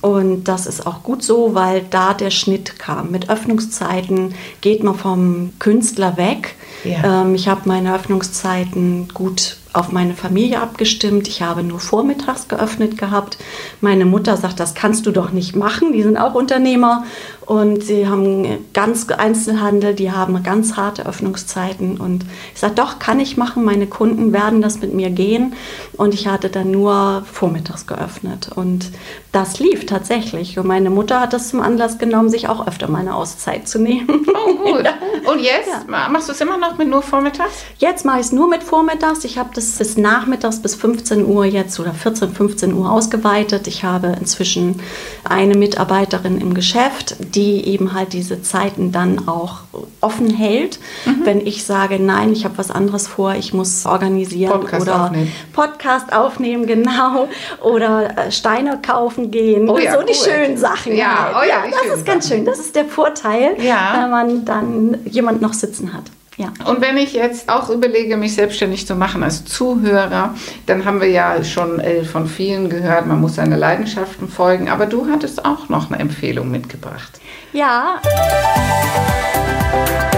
Und 0.00 0.44
das 0.44 0.66
ist 0.66 0.86
auch 0.86 1.02
gut 1.02 1.22
so, 1.22 1.54
weil 1.54 1.82
da 1.90 2.14
der 2.14 2.30
Schnitt 2.30 2.78
kam. 2.78 3.10
Mit 3.10 3.28
Öffnungszeiten 3.28 4.34
geht 4.60 4.82
man 4.82 4.94
vom 4.94 5.52
Künstler 5.58 6.16
weg. 6.16 6.56
Ja. 6.84 7.22
Ähm, 7.22 7.34
ich 7.34 7.48
habe 7.48 7.62
meine 7.66 7.94
Öffnungszeiten 7.94 9.08
gut 9.12 9.56
auf 9.72 9.92
meine 9.92 10.14
Familie 10.14 10.60
abgestimmt. 10.60 11.28
Ich 11.28 11.42
habe 11.42 11.62
nur 11.62 11.80
vormittags 11.80 12.48
geöffnet 12.48 12.98
gehabt. 12.98 13.38
Meine 13.80 14.04
Mutter 14.04 14.36
sagt, 14.36 14.60
das 14.60 14.74
kannst 14.74 15.06
du 15.06 15.10
doch 15.10 15.30
nicht 15.30 15.54
machen. 15.54 15.92
Die 15.92 16.02
sind 16.02 16.16
auch 16.16 16.34
Unternehmer 16.34 17.04
und 17.50 17.82
sie 17.82 18.06
haben 18.06 18.46
ganz 18.72 19.08
Einzelhandel, 19.10 19.94
die 19.94 20.12
haben 20.12 20.40
ganz 20.44 20.76
harte 20.76 21.04
Öffnungszeiten. 21.04 21.96
Und 21.96 22.24
ich 22.54 22.60
sage, 22.60 22.74
doch, 22.76 23.00
kann 23.00 23.18
ich 23.18 23.36
machen. 23.36 23.64
Meine 23.64 23.88
Kunden 23.88 24.32
werden 24.32 24.62
das 24.62 24.80
mit 24.80 24.94
mir 24.94 25.10
gehen. 25.10 25.54
Und 25.96 26.14
ich 26.14 26.28
hatte 26.28 26.48
dann 26.48 26.70
nur 26.70 27.24
vormittags 27.30 27.88
geöffnet. 27.88 28.50
Und 28.54 28.92
das 29.32 29.58
lief 29.58 29.84
tatsächlich. 29.84 30.60
Und 30.60 30.68
meine 30.68 30.90
Mutter 30.90 31.20
hat 31.20 31.32
das 31.32 31.48
zum 31.48 31.60
Anlass 31.60 31.98
genommen, 31.98 32.28
sich 32.28 32.48
auch 32.48 32.68
öfter 32.68 32.88
mal 32.88 33.00
eine 33.00 33.16
Auszeit 33.16 33.66
zu 33.66 33.80
nehmen. 33.80 34.26
Oh, 34.32 34.54
gut. 34.54 34.84
Und 35.26 35.40
jetzt? 35.40 35.88
Machst 35.88 36.28
du 36.28 36.32
es 36.32 36.40
immer 36.40 36.56
noch 36.56 36.78
mit 36.78 36.88
nur 36.88 37.02
vormittags? 37.02 37.64
Jetzt 37.78 38.04
mache 38.04 38.20
ich 38.20 38.26
es 38.26 38.32
nur 38.32 38.48
mit 38.48 38.62
vormittags. 38.62 39.24
Ich 39.24 39.38
habe 39.38 39.50
das 39.54 39.59
bis 39.78 39.96
nachmittags 39.96 40.60
bis 40.60 40.74
15 40.74 41.26
Uhr 41.26 41.44
jetzt 41.44 41.78
oder 41.80 41.92
14, 41.92 42.32
15 42.34 42.72
Uhr 42.74 42.90
ausgeweitet. 42.90 43.66
Ich 43.66 43.84
habe 43.84 44.16
inzwischen 44.18 44.80
eine 45.24 45.56
Mitarbeiterin 45.56 46.40
im 46.40 46.54
Geschäft, 46.54 47.16
die 47.34 47.66
eben 47.66 47.92
halt 47.92 48.12
diese 48.12 48.42
Zeiten 48.42 48.92
dann 48.92 49.28
auch 49.28 49.60
offen 50.00 50.30
hält. 50.30 50.78
Mhm. 51.04 51.20
Wenn 51.24 51.46
ich 51.46 51.64
sage, 51.64 51.98
nein, 51.98 52.32
ich 52.32 52.44
habe 52.44 52.58
was 52.58 52.70
anderes 52.70 53.06
vor, 53.06 53.34
ich 53.34 53.52
muss 53.52 53.86
organisieren 53.86 54.52
Podcast 54.52 54.82
oder 54.82 55.04
aufnehmen. 55.04 55.32
Podcast 55.52 56.12
aufnehmen, 56.12 56.66
genau, 56.66 57.28
oder 57.62 58.18
äh, 58.26 58.32
Steine 58.32 58.78
kaufen 58.80 59.30
gehen. 59.30 59.68
Oh 59.68 59.78
ja, 59.78 59.94
so 59.94 60.00
die 60.02 60.12
cool. 60.12 60.32
schönen 60.32 60.56
Sachen. 60.56 60.96
Ja, 60.96 61.32
halt. 61.32 61.36
oh 61.40 61.48
ja, 61.48 61.66
die 61.66 61.70
das 61.88 61.98
ist 61.98 62.06
ganz 62.06 62.24
Sachen. 62.28 62.36
schön. 62.38 62.44
Das 62.46 62.58
ist 62.58 62.74
der 62.74 62.84
Vorteil, 62.86 63.56
Ja. 63.62 63.98
wenn 64.02 64.10
man 64.10 64.44
dann 64.44 64.98
jemand 65.04 65.40
noch 65.42 65.52
sitzen 65.52 65.92
hat. 65.92 66.04
Ja. 66.40 66.54
Und 66.64 66.80
wenn 66.80 66.96
ich 66.96 67.12
jetzt 67.12 67.50
auch 67.50 67.68
überlege, 67.68 68.16
mich 68.16 68.34
selbstständig 68.34 68.86
zu 68.86 68.94
machen 68.94 69.22
als 69.22 69.44
Zuhörer, 69.44 70.34
dann 70.64 70.86
haben 70.86 71.02
wir 71.02 71.10
ja 71.10 71.44
schon 71.44 71.80
äh, 71.80 72.02
von 72.02 72.26
vielen 72.26 72.70
gehört, 72.70 73.06
man 73.06 73.20
muss 73.20 73.34
seine 73.34 73.56
Leidenschaften 73.56 74.26
folgen. 74.26 74.70
Aber 74.70 74.86
du 74.86 75.06
hattest 75.10 75.44
auch 75.44 75.68
noch 75.68 75.90
eine 75.90 76.00
Empfehlung 76.00 76.50
mitgebracht. 76.50 77.20
Ja, 77.52 78.00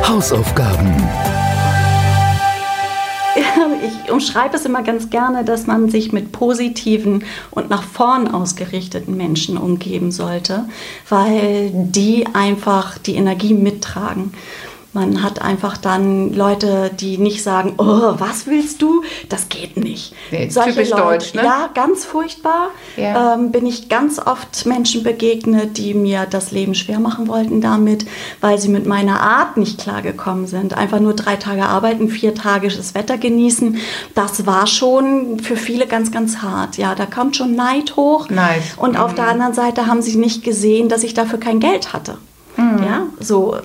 Hausaufgaben. 0.08 0.94
ich 4.06 4.12
umschreibe 4.12 4.54
es 4.54 4.64
immer 4.64 4.84
ganz 4.84 5.10
gerne, 5.10 5.44
dass 5.44 5.66
man 5.66 5.90
sich 5.90 6.12
mit 6.12 6.30
positiven 6.30 7.24
und 7.50 7.68
nach 7.68 7.82
vorn 7.82 8.28
ausgerichteten 8.28 9.16
Menschen 9.16 9.56
umgeben 9.56 10.12
sollte, 10.12 10.66
weil 11.08 11.72
die 11.72 12.26
einfach 12.32 12.98
die 12.98 13.16
Energie 13.16 13.54
mittragen. 13.54 14.34
Man 14.94 15.22
hat 15.22 15.40
einfach 15.40 15.78
dann 15.78 16.34
Leute, 16.34 16.90
die 17.00 17.16
nicht 17.16 17.42
sagen, 17.42 17.74
oh, 17.78 18.14
was 18.18 18.46
willst 18.46 18.82
du? 18.82 19.02
Das 19.30 19.48
geht 19.48 19.78
nicht. 19.78 20.14
Nee, 20.30 20.50
Solche 20.50 20.72
typisch 20.72 20.90
Leute, 20.90 21.02
deutsch, 21.02 21.34
ne? 21.34 21.44
Ja, 21.44 21.70
ganz 21.72 22.04
furchtbar. 22.04 22.68
Ja. 22.98 23.34
Ähm, 23.34 23.52
bin 23.52 23.64
ich 23.64 23.88
ganz 23.88 24.18
oft 24.18 24.66
Menschen 24.66 25.02
begegnet, 25.02 25.78
die 25.78 25.94
mir 25.94 26.26
das 26.28 26.50
Leben 26.50 26.74
schwer 26.74 27.00
machen 27.00 27.26
wollten 27.26 27.62
damit, 27.62 28.04
weil 28.42 28.58
sie 28.58 28.68
mit 28.68 28.86
meiner 28.86 29.20
Art 29.20 29.56
nicht 29.56 29.80
klargekommen 29.80 30.46
sind. 30.46 30.76
Einfach 30.76 31.00
nur 31.00 31.14
drei 31.14 31.36
Tage 31.36 31.64
arbeiten, 31.64 32.08
vier 32.08 32.34
Tage 32.34 32.68
das 32.68 32.94
Wetter 32.94 33.16
genießen. 33.16 33.78
Das 34.14 34.44
war 34.44 34.66
schon 34.66 35.40
für 35.40 35.56
viele 35.56 35.86
ganz, 35.86 36.12
ganz 36.12 36.38
hart. 36.38 36.76
Ja, 36.76 36.94
da 36.94 37.06
kommt 37.06 37.36
schon 37.36 37.54
Neid 37.54 37.96
hoch. 37.96 38.28
Neid. 38.28 38.62
Und 38.76 38.92
mhm. 38.92 38.98
auf 38.98 39.14
der 39.14 39.28
anderen 39.28 39.54
Seite 39.54 39.86
haben 39.86 40.02
sie 40.02 40.16
nicht 40.16 40.44
gesehen, 40.44 40.90
dass 40.90 41.02
ich 41.02 41.14
dafür 41.14 41.40
kein 41.40 41.60
Geld 41.60 41.94
hatte. 41.94 42.18
Mhm. 42.76 42.84
Ja, 42.84 43.06
so. 43.20 43.56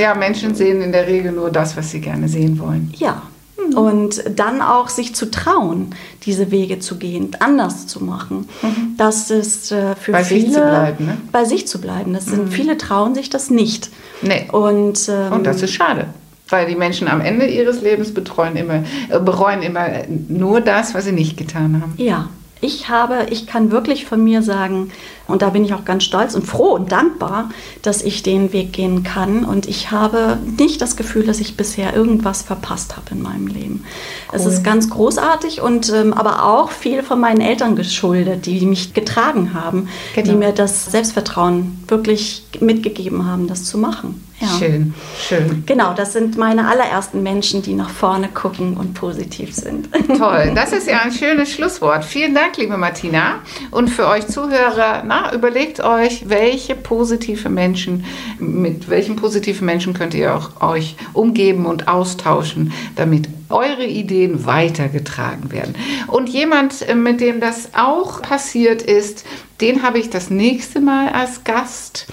Ja, 0.00 0.14
Menschen 0.14 0.54
sehen 0.54 0.82
in 0.82 0.92
der 0.92 1.06
Regel 1.06 1.32
nur 1.32 1.50
das, 1.50 1.76
was 1.76 1.90
sie 1.90 2.00
gerne 2.00 2.28
sehen 2.28 2.58
wollen. 2.58 2.92
Ja. 2.96 3.22
Mhm. 3.56 3.76
Und 3.76 4.24
dann 4.34 4.60
auch 4.60 4.88
sich 4.88 5.14
zu 5.14 5.30
trauen, 5.30 5.94
diese 6.24 6.50
Wege 6.50 6.78
zu 6.78 6.98
gehen, 6.98 7.30
anders 7.40 7.86
zu 7.86 8.04
machen. 8.04 8.48
Mhm. 8.62 8.94
Das 8.96 9.30
ist 9.30 9.72
äh, 9.72 9.94
für 9.96 10.12
bei 10.12 10.24
viele. 10.24 10.40
Sich 10.42 10.52
zu 10.52 10.60
bleiben, 10.60 11.06
ne? 11.06 11.16
Bei 11.32 11.44
sich 11.44 11.66
zu 11.66 11.80
bleiben. 11.80 12.12
Das 12.12 12.26
sind, 12.26 12.46
mhm. 12.46 12.50
Viele 12.50 12.76
trauen 12.76 13.14
sich 13.14 13.30
das 13.30 13.50
nicht. 13.50 13.90
Nee. 14.22 14.48
Und, 14.52 15.08
ähm, 15.08 15.32
Und 15.32 15.46
das 15.46 15.62
ist 15.62 15.72
schade. 15.72 16.06
Weil 16.48 16.66
die 16.66 16.76
Menschen 16.76 17.08
am 17.08 17.20
Ende 17.20 17.46
ihres 17.46 17.82
Lebens 17.82 18.14
betreuen 18.14 18.54
immer, 18.56 18.84
äh, 19.08 19.18
bereuen 19.18 19.62
immer 19.62 19.88
nur 20.28 20.60
das, 20.60 20.94
was 20.94 21.04
sie 21.04 21.12
nicht 21.12 21.36
getan 21.36 21.80
haben. 21.80 21.94
Ja, 21.96 22.28
ich 22.60 22.88
habe, 22.88 23.26
ich 23.30 23.46
kann 23.46 23.70
wirklich 23.70 24.06
von 24.06 24.24
mir 24.24 24.42
sagen, 24.42 24.90
und 25.28 25.42
da 25.42 25.50
bin 25.50 25.64
ich 25.64 25.74
auch 25.74 25.84
ganz 25.84 26.04
stolz 26.04 26.34
und 26.34 26.46
froh 26.46 26.74
und 26.74 26.90
dankbar, 26.90 27.50
dass 27.82 28.02
ich 28.02 28.22
den 28.22 28.52
Weg 28.52 28.72
gehen 28.72 29.02
kann. 29.02 29.44
Und 29.44 29.66
ich 29.66 29.90
habe 29.90 30.38
nicht 30.58 30.80
das 30.80 30.96
Gefühl, 30.96 31.26
dass 31.26 31.40
ich 31.40 31.56
bisher 31.56 31.94
irgendwas 31.94 32.42
verpasst 32.42 32.96
habe 32.96 33.10
in 33.10 33.22
meinem 33.22 33.46
Leben. 33.46 33.84
Cool. 34.30 34.40
Es 34.40 34.46
ist 34.46 34.64
ganz 34.64 34.88
großartig 34.88 35.60
und 35.60 35.92
ähm, 35.92 36.14
aber 36.14 36.44
auch 36.44 36.70
viel 36.70 37.02
von 37.02 37.20
meinen 37.20 37.40
Eltern 37.40 37.76
geschuldet, 37.76 38.46
die 38.46 38.64
mich 38.64 38.94
getragen 38.94 39.52
haben, 39.52 39.88
genau. 40.14 40.30
die 40.30 40.36
mir 40.36 40.52
das 40.52 40.86
Selbstvertrauen 40.86 41.84
wirklich 41.88 42.44
mitgegeben 42.60 43.26
haben, 43.26 43.48
das 43.48 43.64
zu 43.64 43.78
machen. 43.78 44.22
Ja. 44.46 44.58
Schön, 44.58 44.94
schön. 45.18 45.62
Genau, 45.66 45.92
das 45.94 46.12
sind 46.12 46.36
meine 46.36 46.68
allerersten 46.68 47.22
Menschen, 47.22 47.62
die 47.62 47.74
nach 47.74 47.90
vorne 47.90 48.28
gucken 48.28 48.76
und 48.76 48.94
positiv 48.94 49.54
sind. 49.54 49.88
Toll, 50.18 50.52
das 50.54 50.72
ist 50.72 50.88
ja 50.88 51.00
ein 51.00 51.12
schönes 51.12 51.50
Schlusswort. 51.50 52.04
Vielen 52.04 52.34
Dank, 52.34 52.56
liebe 52.56 52.76
Martina. 52.76 53.40
Und 53.70 53.88
für 53.88 54.06
euch 54.06 54.26
Zuhörer, 54.28 55.02
na, 55.04 55.34
überlegt 55.34 55.80
euch, 55.80 56.28
welche 56.28 56.74
positive 56.74 57.48
Menschen, 57.48 58.04
mit 58.38 58.88
welchen 58.88 59.16
positiven 59.16 59.66
Menschen 59.66 59.94
könnt 59.94 60.14
ihr 60.14 60.34
auch 60.34 60.60
euch 60.60 60.96
umgeben 61.12 61.66
und 61.66 61.88
austauschen, 61.88 62.72
damit 62.94 63.28
eure 63.48 63.84
Ideen 63.84 64.46
weitergetragen 64.46 65.52
werden. 65.52 65.74
Und 66.06 66.28
jemand, 66.28 66.86
mit 66.94 67.20
dem 67.20 67.40
das 67.40 67.70
auch 67.74 68.22
passiert 68.22 68.82
ist, 68.82 69.24
den 69.60 69.82
habe 69.82 69.98
ich 69.98 70.10
das 70.10 70.30
nächste 70.30 70.80
Mal 70.80 71.08
als 71.08 71.44
Gast. 71.44 72.06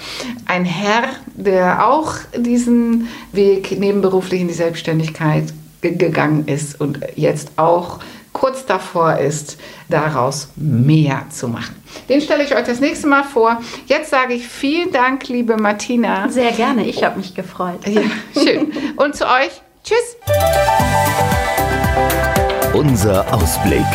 Ein 0.46 0.65
Herr, 0.65 1.04
der 1.36 1.88
auch 1.88 2.15
diesen 2.38 3.08
Weg 3.32 3.78
nebenberuflich 3.78 4.41
in 4.41 4.48
die 4.48 4.54
Selbstständigkeit 4.54 5.54
gegangen 5.82 6.48
ist 6.48 6.80
und 6.80 7.00
jetzt 7.15 7.52
auch 7.58 8.00
kurz 8.32 8.65
davor 8.65 9.17
ist, 9.17 9.58
daraus 9.89 10.50
mehr 10.56 11.28
zu 11.30 11.48
machen. 11.48 11.76
Den 12.10 12.19
stelle 12.19 12.43
ich 12.43 12.56
euch 12.56 12.65
das 12.65 12.80
nächste 12.80 13.08
Mal 13.08 13.24
vor. 13.24 13.62
Jetzt 13.86 14.10
sage 14.10 14.34
ich 14.34 14.48
vielen 14.48 14.91
Dank, 14.91 15.28
liebe 15.30 15.56
Martina. 15.56 16.28
Sehr 16.30 16.52
gerne, 16.52 16.86
ich 16.86 17.04
habe 17.04 17.17
mich 17.17 17.36
gefreut. 17.36 17.88
Ja, 17.88 18.02
schön. 18.34 18.72
Und 18.98 19.15
zu 19.15 19.26
euch, 19.26 19.62
tschüss. 19.84 20.17
Unser 22.74 23.34
Ausblick. 23.34 23.86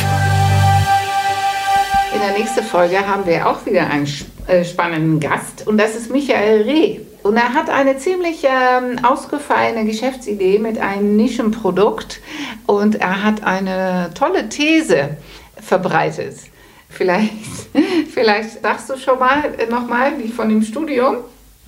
In 2.14 2.20
der 2.20 2.38
nächsten 2.38 2.62
Folge 2.62 3.07
haben 3.07 3.27
wir 3.27 3.48
auch 3.48 3.64
wieder 3.66 3.87
einen 3.88 4.09
äh, 4.46 4.64
spannenden 4.64 5.20
Gast 5.20 5.66
und 5.66 5.79
das 5.79 5.94
ist 5.94 6.11
Michael 6.11 6.62
Reh. 6.62 7.01
Und 7.22 7.37
er 7.37 7.53
hat 7.53 7.68
eine 7.68 7.98
ziemlich 7.98 8.44
ähm, 8.44 9.05
ausgefallene 9.05 9.85
Geschäftsidee 9.85 10.59
mit 10.59 10.79
einem 10.79 11.16
Nischenprodukt 11.16 12.20
und 12.66 12.96
er 12.96 13.24
hat 13.24 13.42
eine 13.44 14.11
tolle 14.14 14.48
These 14.48 15.16
verbreitet. 15.61 16.37
Vielleicht, 16.88 17.33
vielleicht 18.14 18.62
sagst 18.62 18.88
du 18.88 18.96
schon 18.96 19.18
mal 19.18 19.55
äh, 19.59 19.66
nochmal, 19.66 20.12
wie 20.18 20.29
von 20.29 20.48
dem 20.48 20.62
Studium. 20.62 21.18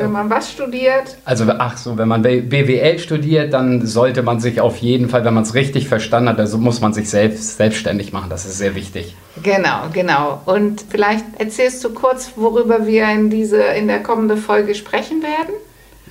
Wenn 0.01 0.13
man 0.13 0.31
was 0.31 0.51
studiert? 0.51 1.17
Also, 1.25 1.45
ach 1.59 1.77
so, 1.77 1.99
wenn 1.99 2.09
man 2.09 2.23
BWL 2.23 2.99
studiert, 2.99 3.53
dann 3.53 3.87
sollte 3.87 4.23
man 4.23 4.41
sich 4.41 4.61
auf 4.61 4.79
jeden 4.79 5.09
Fall, 5.09 5.25
wenn 5.25 5.35
man 5.35 5.43
es 5.43 5.55
richtig 5.55 5.89
verstanden 5.89 6.31
hat, 6.31 6.39
also 6.39 6.59
muss 6.59 6.81
man 6.81 6.93
sich 6.93 7.11
selbst 7.11 7.59
selbstständig 7.59 8.13
machen. 8.13 8.31
Das 8.31 8.47
ist 8.47 8.59
sehr 8.59 8.75
wichtig. 8.75 9.15
Genau, 9.43 9.89
genau. 9.93 10.41
Und 10.47 10.85
vielleicht 10.89 11.25
erzählst 11.39 11.85
du 11.85 11.91
kurz, 11.91 12.33
worüber 12.37 12.87
wir 12.87 13.11
in, 13.11 13.31
diese, 13.31 13.63
in 13.63 13.89
der 13.89 14.03
kommenden 14.03 14.39
Folge 14.39 14.75
sprechen 14.75 15.23
werden? 15.23 15.55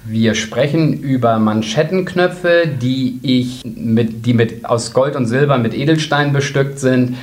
Wir 0.06 0.34
sprechen 0.34 0.94
über 1.02 1.40
Manschettenknöpfe, 1.40 2.68
die 2.68 3.20
ich 3.22 3.64
mit, 3.66 4.26
die 4.26 4.34
mit 4.34 4.66
aus 4.66 4.94
Gold 4.94 5.16
und 5.16 5.26
Silber 5.26 5.58
mit 5.58 5.74
Edelstein 5.74 6.32
bestückt 6.32 6.80
sind 6.80 7.18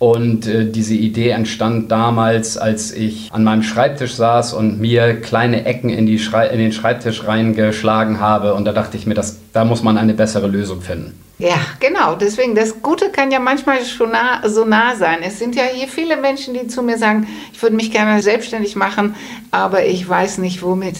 und 0.00 0.46
äh, 0.46 0.64
diese 0.64 0.94
Idee 0.94 1.28
entstand 1.28 1.92
damals, 1.92 2.56
als 2.56 2.90
ich 2.90 3.28
an 3.32 3.44
meinem 3.44 3.62
Schreibtisch 3.62 4.14
saß 4.14 4.54
und 4.54 4.80
mir 4.80 5.20
kleine 5.20 5.66
Ecken 5.66 5.90
in, 5.90 6.06
die 6.06 6.16
in 6.16 6.58
den 6.58 6.72
Schreibtisch 6.72 7.26
reingeschlagen 7.26 8.18
habe. 8.18 8.54
Und 8.54 8.64
da 8.64 8.72
dachte 8.72 8.96
ich 8.96 9.06
mir, 9.06 9.12
das, 9.12 9.38
da 9.52 9.66
muss 9.66 9.82
man 9.82 9.98
eine 9.98 10.14
bessere 10.14 10.46
Lösung 10.46 10.80
finden. 10.80 11.20
Ja, 11.36 11.58
genau. 11.80 12.14
Deswegen, 12.14 12.54
das 12.54 12.80
Gute 12.80 13.10
kann 13.10 13.30
ja 13.30 13.40
manchmal 13.40 13.84
schon 13.84 14.12
nah, 14.12 14.48
so 14.48 14.64
nah 14.64 14.96
sein. 14.96 15.18
Es 15.22 15.38
sind 15.38 15.54
ja 15.54 15.64
hier 15.70 15.86
viele 15.86 16.16
Menschen, 16.16 16.54
die 16.54 16.66
zu 16.66 16.82
mir 16.82 16.96
sagen, 16.96 17.26
ich 17.52 17.62
würde 17.62 17.76
mich 17.76 17.90
gerne 17.90 18.22
selbstständig 18.22 18.76
machen, 18.76 19.14
aber 19.50 19.84
ich 19.84 20.08
weiß 20.08 20.38
nicht 20.38 20.62
womit. 20.62 20.96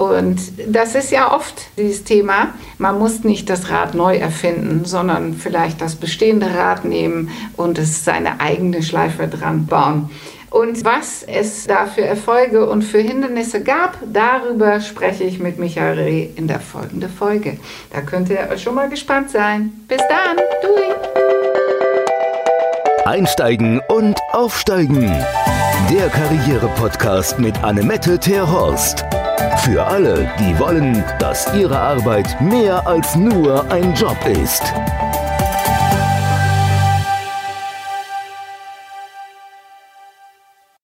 Und 0.00 0.40
das 0.66 0.94
ist 0.94 1.10
ja 1.10 1.30
oft 1.30 1.76
dieses 1.76 2.04
Thema. 2.04 2.54
Man 2.78 2.98
muss 2.98 3.22
nicht 3.22 3.50
das 3.50 3.68
Rad 3.68 3.94
neu 3.94 4.16
erfinden, 4.16 4.86
sondern 4.86 5.34
vielleicht 5.34 5.82
das 5.82 5.94
bestehende 5.94 6.46
Rad 6.54 6.86
nehmen 6.86 7.28
und 7.58 7.76
es 7.76 8.02
seine 8.02 8.40
eigene 8.40 8.82
Schleife 8.82 9.28
dran 9.28 9.66
bauen. 9.66 10.08
Und 10.48 10.86
was 10.86 11.22
es 11.22 11.66
da 11.66 11.84
für 11.84 12.00
Erfolge 12.00 12.66
und 12.66 12.80
für 12.80 13.00
Hindernisse 13.00 13.62
gab, 13.62 13.98
darüber 14.10 14.80
spreche 14.80 15.24
ich 15.24 15.38
mit 15.38 15.58
Michael 15.58 15.98
Reh 15.98 16.28
in 16.34 16.48
der 16.48 16.60
folgenden 16.60 17.10
Folge. 17.10 17.58
Da 17.92 18.00
könnt 18.00 18.30
ihr 18.30 18.56
schon 18.56 18.76
mal 18.76 18.88
gespannt 18.88 19.28
sein. 19.28 19.84
Bis 19.86 20.00
dann. 20.08 20.38
Dui. 20.62 20.94
Einsteigen 23.04 23.82
und 23.88 24.18
aufsteigen. 24.32 25.14
Der 25.90 26.08
Karriere-Podcast 26.08 27.38
mit 27.38 27.62
Annemette 27.62 28.18
Terhorst. 28.18 29.04
Für 29.64 29.86
alle, 29.86 30.30
die 30.38 30.58
wollen, 30.58 31.04
dass 31.18 31.52
ihre 31.54 31.78
Arbeit 31.78 32.40
mehr 32.40 32.86
als 32.86 33.16
nur 33.16 33.70
ein 33.70 33.94
Job 33.94 34.18
ist. 34.26 34.62